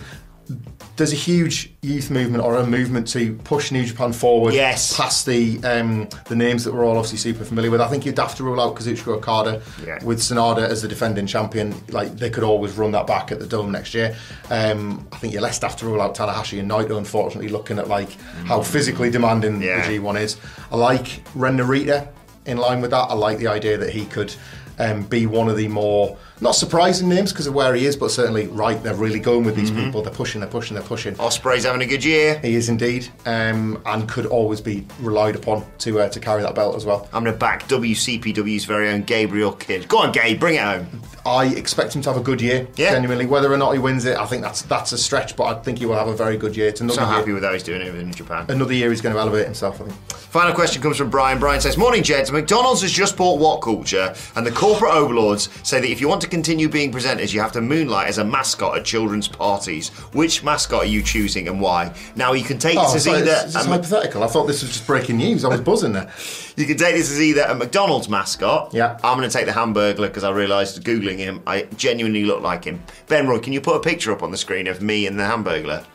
there's 0.97 1.13
a 1.13 1.15
huge 1.15 1.71
youth 1.81 2.10
movement 2.10 2.43
or 2.43 2.55
a 2.57 2.65
movement 2.65 3.07
to 3.10 3.33
push 3.43 3.71
New 3.71 3.86
Japan 3.86 4.12
forward. 4.12 4.53
Yes. 4.53 4.97
Past 4.97 5.25
the 5.27 5.60
um, 5.63 6.10
the 6.25 6.36
names 6.36 6.63
that 6.63 6.73
we're 6.73 6.83
all 6.83 6.97
obviously 6.97 7.19
super 7.19 7.45
familiar 7.45 7.69
with. 7.71 7.81
I 7.81 7.88
think 7.88 8.05
you'd 8.05 8.17
have 8.17 8.36
to 8.36 8.43
rule 8.43 8.60
out 8.60 8.75
Kazuchika 8.75 9.10
Okada 9.17 9.62
Yeah. 9.86 10.03
with 10.03 10.19
Sanada 10.19 10.67
as 10.67 10.81
the 10.81 10.88
defending 10.88 11.27
champion. 11.27 11.75
Like 11.89 12.17
they 12.17 12.29
could 12.29 12.43
always 12.43 12.73
run 12.73 12.91
that 12.91 13.05
back 13.07 13.31
at 13.31 13.39
the 13.39 13.45
Dome 13.45 13.71
next 13.71 13.93
year. 13.93 14.15
Um, 14.49 15.07
I 15.12 15.17
think 15.17 15.33
you're 15.33 15.41
less 15.41 15.62
have 15.62 15.75
to 15.77 15.86
rule 15.86 16.01
out 16.01 16.15
Tanahashi 16.15 16.60
and 16.60 16.69
Naito. 16.69 16.97
Unfortunately, 16.97 17.49
looking 17.49 17.77
at 17.79 17.88
like 17.88 18.12
how 18.45 18.62
physically 18.62 19.10
demanding 19.10 19.62
Yeah. 19.62 19.88
the 19.88 19.99
G1 19.99 20.19
is. 20.19 20.38
I 20.71 20.77
like 20.77 21.21
Ren 21.36 21.57
Narita 21.57 22.07
in 22.45 22.57
line 22.57 22.81
with 22.81 22.91
that. 22.91 23.03
I 23.10 23.13
like 23.13 23.38
the 23.38 23.47
idea 23.47 23.77
that 23.77 23.91
he 23.91 24.05
could 24.05 24.33
um, 24.79 25.03
be 25.03 25.25
one 25.25 25.49
of 25.49 25.57
the 25.57 25.67
more 25.67 26.17
not 26.41 26.52
surprising 26.56 27.10
names 27.10 27.32
because 27.32 27.47
of 27.47 27.54
where 27.54 27.73
he 27.76 27.86
is, 27.86 27.95
but 27.95 28.12
certainly 28.12 28.47
right. 28.47 28.82
They're 28.84 28.93
really 28.95 29.19
going 29.19 29.43
with 29.43 29.56
these 29.56 29.71
Mm-hmm. 29.71 29.86
people. 29.86 30.02
They're 30.02 30.13
pushing. 30.13 30.41
They're 30.41 30.50
pushing. 30.50 30.76
They're 30.76 30.84
pushing. 30.84 31.19
Osprey's 31.19 31.65
having 31.65 31.82
a 31.82 31.86
good 31.86 32.04
year. 32.04 32.39
He 32.39 32.56
is 32.56 32.69
indeed, 32.69 33.08
um, 33.26 33.82
and 33.86 34.08
could 34.08 34.26
always 34.26 34.62
be 34.62 34.86
relied 35.02 35.36
upon 35.36 35.65
to 35.80 36.00
uh, 36.02 36.10
to 36.10 36.19
carry 36.19 36.41
that 36.43 36.56
belt 36.56 36.76
as 36.76 36.86
well. 36.86 37.10
I'm 37.13 37.23
going 37.23 37.34
to 37.34 37.39
back 37.39 37.67
WCPW's 37.67 38.65
very 38.65 38.89
own 38.89 39.04
Gabriel 39.04 39.52
Kidd. 39.54 39.88
Go 39.88 40.00
on, 40.00 40.12
Gabe, 40.12 40.39
bring 40.39 40.56
it 40.56 40.62
home. 40.62 40.88
I 41.26 41.47
expect 41.47 41.93
him 41.95 42.02
to 42.04 42.10
have 42.13 42.19
a 42.19 42.23
good 42.23 42.41
year. 42.41 42.67
Yeah. 42.78 42.91
Genuinely, 42.93 43.26
whether 43.26 43.52
or 43.52 43.58
not 43.58 43.71
he 43.73 43.80
wins 43.80 44.06
it, 44.06 44.17
I 44.17 44.26
think 44.26 44.41
that's 44.43 44.62
that's 44.63 44.91
a 44.93 44.97
stretch, 44.97 45.36
but 45.36 45.43
I 45.45 45.60
think 45.62 45.80
he 45.80 45.86
will 45.86 45.95
have 45.95 46.08
a 46.08 46.15
very 46.15 46.38
good 46.38 46.56
year. 46.56 46.67
It's 46.69 46.80
another 46.82 47.00
So 47.02 47.06
happy 47.06 47.34
with 47.34 47.43
how 47.43 47.52
he's 47.54 47.63
doing 47.63 47.82
over 47.82 47.97
in 47.97 48.13
Japan. 48.13 48.45
Another 48.50 48.73
year, 48.73 48.89
he's 48.89 49.02
going 49.02 49.13
to 49.15 49.19
elevate 49.19 49.45
himself. 49.45 49.82
I 49.82 49.86
think. 49.86 49.93
Final 50.12 50.54
question 50.54 50.82
comes 50.82 50.97
from 50.97 51.10
Brian. 51.10 51.39
Brian 51.39 51.60
says, 51.62 51.78
Morning, 51.78 52.04
gents. 52.04 52.32
McDonald's 52.32 52.82
has 52.82 52.91
just 52.91 53.17
bought 53.17 53.39
What 53.39 53.62
Culture, 53.62 54.13
and 54.36 54.45
the 54.45 54.52
corporate 54.52 54.91
overlords 54.93 55.50
say 55.63 55.80
that 55.82 55.89
if 55.89 56.00
you 56.00 56.08
want 56.08 56.21
to 56.21 56.27
continue 56.30 56.70
being 56.70 56.92
presenters, 56.92 57.34
you 57.34 57.42
have 57.42 57.52
to 57.54 57.62
moonlight 57.62 58.08
as 58.08 58.18
a 58.18 58.24
mascot 58.24 58.78
at 58.78 58.86
children's 58.86 59.28
parties. 59.28 59.90
Which 60.13 60.44
mascot 60.44 60.84
are 60.84 60.86
you 60.86 61.02
choosing 61.02 61.48
and 61.48 61.60
why? 61.62 61.94
Now, 62.16 62.34
you 62.34 62.44
can 62.44 62.58
take 62.60 62.78
Oh, 62.78 62.84
this 62.94 63.08
as 63.08 63.08
either. 63.08 63.32
is 63.48 63.56
a- 63.56 63.63
hypothetical. 63.63 64.24
I 64.24 64.28
thought 64.28 64.46
this 64.48 64.62
was 64.62 64.72
just 64.72 64.86
breaking 64.88 65.18
news. 65.18 65.44
I 65.46 65.50
was 65.50 65.62
buzzing 65.62 65.94
there. 65.94 66.10
you 66.56 66.66
can 66.66 66.78
take 66.78 66.96
this 66.96 67.12
as 67.12 67.22
either 67.22 67.42
a 67.44 67.56
McDonald's 67.56 68.10
mascot. 68.10 68.74
Yeah. 68.74 68.98
I'm 69.04 69.18
going 69.18 69.30
to 69.30 69.36
take 69.36 69.46
the 69.46 69.52
Hamburglar 69.52 70.08
because 70.08 70.24
I 70.24 70.32
realised 70.32 70.84
Googling 70.84 71.18
him, 71.18 71.42
I 71.48 71.63
genuinely 71.78 72.24
look 72.26 72.42
like 72.42 72.63
him. 72.66 72.84
Ben 73.08 73.28
Roy, 73.28 73.40
can 73.40 73.54
you 73.54 73.62
put 73.62 73.76
a 73.76 73.80
picture 73.80 74.12
up 74.12 74.24
on 74.24 74.32
the 74.32 74.38
screen 74.38 74.68
of 74.68 74.82
me 74.82 75.08
and 75.08 75.20
the 75.20 75.24
Hamburglar? 75.24 75.86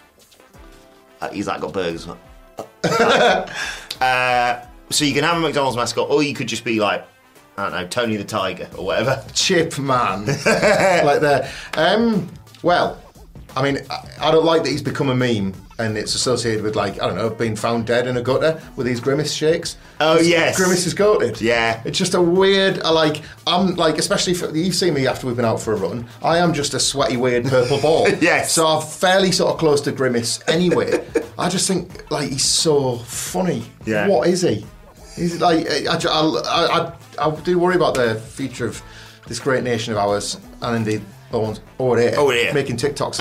Uh, 1.21 1.31
he's 1.31 1.47
like 1.47 1.61
got 1.61 1.73
burgers. 1.73 2.09
uh, 4.01 4.65
so 4.91 5.05
you 5.05 5.15
can 5.15 5.25
have 5.25 5.37
a 5.37 5.41
McDonald's 5.41 5.77
mascot, 5.77 6.11
or 6.11 6.23
you 6.23 6.35
could 6.35 6.49
just 6.49 6.65
be 6.65 6.81
like, 6.81 7.07
I 7.57 7.63
don't 7.65 7.73
know, 7.73 7.87
Tony 7.89 8.17
the 8.17 8.25
Tiger 8.25 8.69
or 8.79 8.87
whatever. 8.87 9.23
Chip 9.35 9.79
man, 9.79 10.27
like 10.47 11.21
there. 11.21 11.51
Um, 11.75 12.29
well, 12.63 13.01
I 13.55 13.63
mean, 13.63 13.79
I, 13.91 14.09
I 14.21 14.31
don't 14.31 14.45
like 14.47 14.63
that 14.65 14.71
he's 14.71 14.83
become 14.83 15.11
a 15.11 15.15
meme 15.15 15.53
and 15.79 15.99
it's 15.99 16.15
associated 16.15 16.63
with 16.63 16.77
like 16.77 16.95
I 17.03 17.07
don't 17.07 17.17
know, 17.17 17.29
being 17.29 17.57
found 17.57 17.87
dead 17.87 18.07
in 18.07 18.17
a 18.17 18.23
gutter 18.23 18.61
with 18.77 18.87
these 18.87 19.01
grimace 19.01 19.33
shakes. 19.35 19.77
Oh, 20.01 20.17
This- 20.17 20.29
yes. 20.29 20.57
grimace 20.57 20.87
is 20.87 20.95
goated. 20.95 21.41
Yeah. 21.41 21.83
it's 21.85 21.99
just 21.99 22.15
a 22.15 22.21
weird. 22.23 22.81
I 22.83 22.91
like. 22.91 23.23
I'm 23.47 23.75
like, 23.77 23.99
especially 23.99 24.33
for 24.35 24.55
you've 24.57 24.75
seen 24.75 24.95
me 24.95 25.07
after 25.07 25.27
we've 25.27 25.37
been 25.37 25.45
out 25.45 25.61
for 25.61 25.73
a 25.75 25.77
run. 25.77 26.07
I 26.23 26.39
am 26.39 26.55
just 26.55 26.73
a 26.75 26.81
sweaty, 26.81 27.17
weird 27.19 27.45
purple 27.47 27.81
ball. 27.81 28.09
Yes. 28.23 28.53
So 28.53 28.67
I'm 28.67 28.83
fairly 28.83 29.31
sort 29.33 29.53
of 29.53 29.59
close 29.59 29.81
to 29.83 29.93
grimace 29.93 30.41
anyway. 30.49 31.05
I 31.39 31.49
just 31.51 31.69
think 31.69 32.11
like 32.11 32.31
he's 32.31 32.45
so 32.45 32.97
funny. 32.99 33.65
Yeah. 33.85 34.09
What 34.09 34.29
is 34.29 34.43
he? 34.43 34.65
He's 35.17 35.41
like 35.41 35.69
I, 35.69 35.97
I, 35.97 36.33
I, 36.81 36.93
I 37.19 37.31
do 37.43 37.59
worry 37.59 37.77
about 37.77 37.95
the 37.95 38.15
future 38.17 38.67
of 38.67 38.83
this 39.27 39.39
great 39.39 39.63
nation 39.65 39.93
of 39.93 39.99
ours, 39.99 40.39
and 40.63 40.77
indeed 40.77 41.03
the 41.31 41.39
ones 41.39 41.61
over 41.79 41.99
here, 42.01 42.15
Over 42.19 42.33
here. 42.33 42.53
making 42.53 42.77
TikToks 42.77 43.19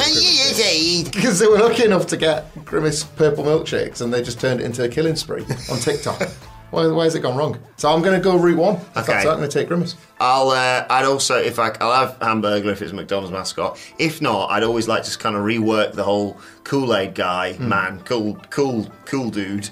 because 1.14 1.40
they 1.40 1.48
were 1.48 1.58
lucky 1.60 1.86
enough 1.86 2.08
to 2.08 2.18
get 2.18 2.46
Grimace 2.66 3.04
purple 3.04 3.44
milkshakes, 3.44 4.02
and 4.02 4.14
they 4.14 4.22
just 4.22 4.40
turned 4.40 4.62
it 4.62 4.66
into 4.66 4.84
a 4.84 4.90
killing 4.90 5.16
spree 5.16 5.44
on 5.72 5.78
TikTok. 5.80 6.22
why, 6.72 6.88
why 6.88 7.04
has 7.06 7.16
it 7.16 7.20
gone 7.22 7.38
wrong? 7.38 7.58
So 7.78 7.90
I'm 7.90 8.02
going 8.02 8.18
to 8.20 8.24
go 8.24 8.36
route 8.38 8.58
one. 8.58 8.76
If 8.76 8.98
Okay. 8.98 9.14
that's 9.14 9.26
I'm 9.26 9.38
going 9.38 9.50
to 9.50 9.60
take 9.60 9.68
Grimace. 9.68 9.96
I'll. 10.20 10.50
Uh, 10.50 10.86
I'd 10.90 11.06
also, 11.06 11.38
if 11.38 11.60
I, 11.60 11.70
I'll 11.80 12.08
have 12.08 12.18
hamburger 12.22 12.70
if 12.72 12.82
it's 12.82 12.94
McDonald's 12.94 13.32
mascot. 13.32 13.78
If 14.00 14.22
not, 14.22 14.50
I'd 14.50 14.64
always 14.64 14.88
like 14.88 15.04
to 15.04 15.08
just 15.08 15.20
kind 15.20 15.36
of 15.36 15.44
rework 15.44 15.94
the 15.94 16.04
whole 16.04 16.38
Kool 16.64 16.96
Aid 16.96 17.16
guy, 17.16 17.54
Hmm. 17.54 17.70
man, 17.70 18.02
cool, 18.06 18.36
cool, 18.50 18.92
cool 19.06 19.30
dude. 19.30 19.70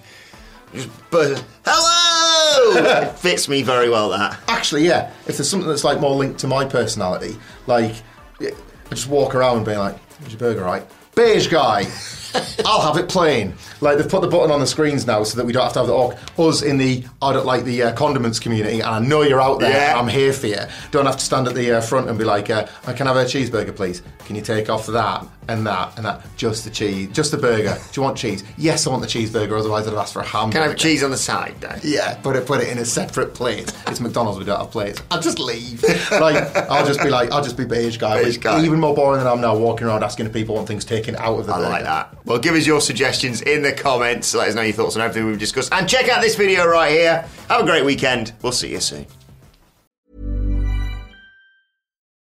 Just 0.73 0.89
burst. 1.09 1.43
Hello. 1.65 1.98
It 2.75 3.11
fits 3.19 3.47
me 3.47 3.63
very 3.63 3.89
well. 3.89 4.09
That. 4.09 4.39
Actually, 4.47 4.85
yeah. 4.85 5.11
If 5.27 5.37
there's 5.37 5.49
something 5.49 5.69
that's 5.69 5.83
like 5.83 5.99
more 5.99 6.15
linked 6.15 6.39
to 6.39 6.47
my 6.47 6.65
personality, 6.65 7.37
like 7.67 7.95
I 8.41 8.51
just 8.89 9.07
walk 9.07 9.35
around 9.35 9.57
and 9.57 9.65
be 9.65 9.75
like, 9.75 9.97
"Is 10.25 10.33
your 10.33 10.39
burger 10.39 10.63
right?" 10.63 10.85
Beige 11.15 11.47
guy. 11.47 11.85
I'll 12.65 12.81
have 12.81 12.97
it 12.97 13.09
plain. 13.09 13.53
Like 13.81 13.97
they've 13.97 14.09
put 14.09 14.21
the 14.21 14.27
button 14.27 14.51
on 14.51 14.59
the 14.59 14.67
screens 14.67 15.07
now, 15.07 15.23
so 15.23 15.37
that 15.37 15.45
we 15.45 15.53
don't 15.53 15.63
have 15.63 15.73
to 15.73 15.79
have 15.79 15.87
the 15.87 15.93
orc. 15.93 16.17
Us 16.37 16.61
in 16.61 16.77
the 16.77 17.03
I 17.21 17.33
don't 17.33 17.45
like 17.45 17.63
the 17.63 17.83
uh, 17.83 17.93
condiments 17.93 18.39
community, 18.39 18.81
and 18.81 18.89
I 18.89 18.99
know 18.99 19.21
you're 19.21 19.41
out 19.41 19.59
there. 19.59 19.71
Yeah. 19.71 19.99
I'm 19.99 20.07
here 20.07 20.33
for 20.33 20.47
you. 20.47 20.59
Don't 20.91 21.05
have 21.05 21.17
to 21.17 21.23
stand 21.23 21.47
at 21.47 21.55
the 21.55 21.77
uh, 21.77 21.81
front 21.81 22.09
and 22.09 22.17
be 22.17 22.25
like, 22.25 22.49
uh, 22.49 22.67
"I 22.85 22.93
can 22.93 23.07
have 23.07 23.15
a 23.15 23.23
cheeseburger, 23.25 23.75
please. 23.75 24.01
Can 24.25 24.35
you 24.35 24.41
take 24.43 24.69
off 24.69 24.85
that 24.87 25.25
and 25.47 25.65
that 25.65 25.95
and 25.97 26.05
that? 26.05 26.21
Just 26.37 26.63
the 26.65 26.69
cheese, 26.69 27.09
just 27.11 27.31
the 27.31 27.37
burger. 27.37 27.73
Do 27.91 27.99
you 27.99 28.03
want 28.03 28.17
cheese? 28.17 28.43
Yes, 28.57 28.85
I 28.85 28.91
want 28.91 29.01
the 29.01 29.07
cheeseburger. 29.07 29.57
Otherwise, 29.59 29.87
I'd 29.87 29.91
have 29.91 29.99
asked 29.99 30.13
for 30.13 30.19
a 30.21 30.25
hamburger. 30.25 30.59
Can 30.59 30.63
I 30.63 30.67
have 30.69 30.77
cheese 30.77 31.03
on 31.03 31.11
the 31.11 31.17
side, 31.17 31.55
though? 31.59 31.75
Yeah, 31.83 32.15
put 32.15 32.35
it 32.35 32.45
put 32.45 32.61
it 32.61 32.67
in 32.69 32.77
a 32.77 32.85
separate 32.85 33.33
plate. 33.33 33.71
It's 33.87 33.99
McDonald's. 33.99 34.37
We 34.39 34.45
don't 34.45 34.59
have 34.59 34.71
plates. 34.71 35.01
I'll 35.09 35.21
just 35.21 35.39
leave. 35.39 35.83
Like 36.19 36.55
I'll 36.69 36.85
just 36.85 37.01
be 37.01 37.09
like 37.09 37.31
I'll 37.31 37.43
just 37.43 37.55
be 37.55 37.65
beige 37.65 37.97
guy. 37.97 38.23
Beige 38.23 38.37
guy. 38.37 38.63
Even 38.65 38.79
more 38.79 38.93
boring 38.93 39.19
than 39.19 39.27
I'm 39.27 39.39
now 39.41 39.55
walking 39.55 39.87
around 39.87 40.03
asking 40.03 40.25
if 40.25 40.33
people 40.33 40.55
want 40.55 40.67
things 40.67 40.83
taken 40.83 41.15
out 41.15 41.39
of 41.39 41.45
the 41.45 41.53
I 41.53 41.57
burger. 41.57 41.69
like 41.69 41.83
that. 41.83 42.18
Well, 42.25 42.39
give 42.39 42.55
us 42.55 42.67
your 42.67 42.81
suggestions 42.81 43.41
in 43.41 43.61
the 43.61 43.71
comments. 43.71 44.33
Let 44.35 44.49
us 44.49 44.55
know 44.55 44.61
your 44.61 44.73
thoughts 44.73 44.95
on 44.95 45.01
everything 45.01 45.25
we've 45.27 45.39
discussed. 45.39 45.73
And 45.73 45.87
check 45.87 46.09
out 46.09 46.21
this 46.21 46.35
video 46.35 46.67
right 46.67 46.91
here. 46.91 47.25
Have 47.47 47.61
a 47.61 47.65
great 47.65 47.85
weekend. 47.85 48.33
We'll 48.41 48.51
see 48.51 48.71
you 48.71 48.79
soon. 48.79 49.07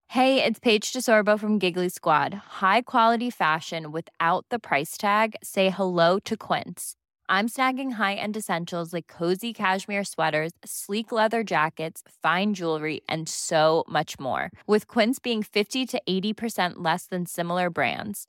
Hey, 0.09 0.45
it's 0.45 0.61
Paige 0.61 0.93
DeSorbo 0.93 1.41
from 1.41 1.59
Giggly 1.59 1.89
Squad. 1.89 2.35
High 2.35 2.83
quality 2.83 3.31
fashion 3.31 3.91
without 3.91 4.47
the 4.49 4.61
price 4.61 4.97
tag. 4.97 5.35
Say 5.43 5.71
hello 5.71 6.21
to 6.21 6.37
Quince. 6.37 6.95
I'm 7.29 7.49
snagging 7.49 7.93
high-end 7.93 8.37
essentials 8.37 8.93
like 8.93 9.09
cozy 9.09 9.53
cashmere 9.53 10.05
sweaters, 10.05 10.53
sleek 10.65 11.11
leather 11.11 11.43
jackets, 11.43 12.03
fine 12.23 12.55
jewelry, 12.55 13.01
and 13.09 13.29
so 13.29 13.83
much 13.89 14.21
more. 14.21 14.53
With 14.69 14.87
Quince 14.87 15.19
being 15.19 15.43
50 15.43 15.85
to 15.85 16.03
80% 16.09 16.75
less 16.77 17.07
than 17.07 17.27
similar 17.27 17.69
brands. 17.69 18.29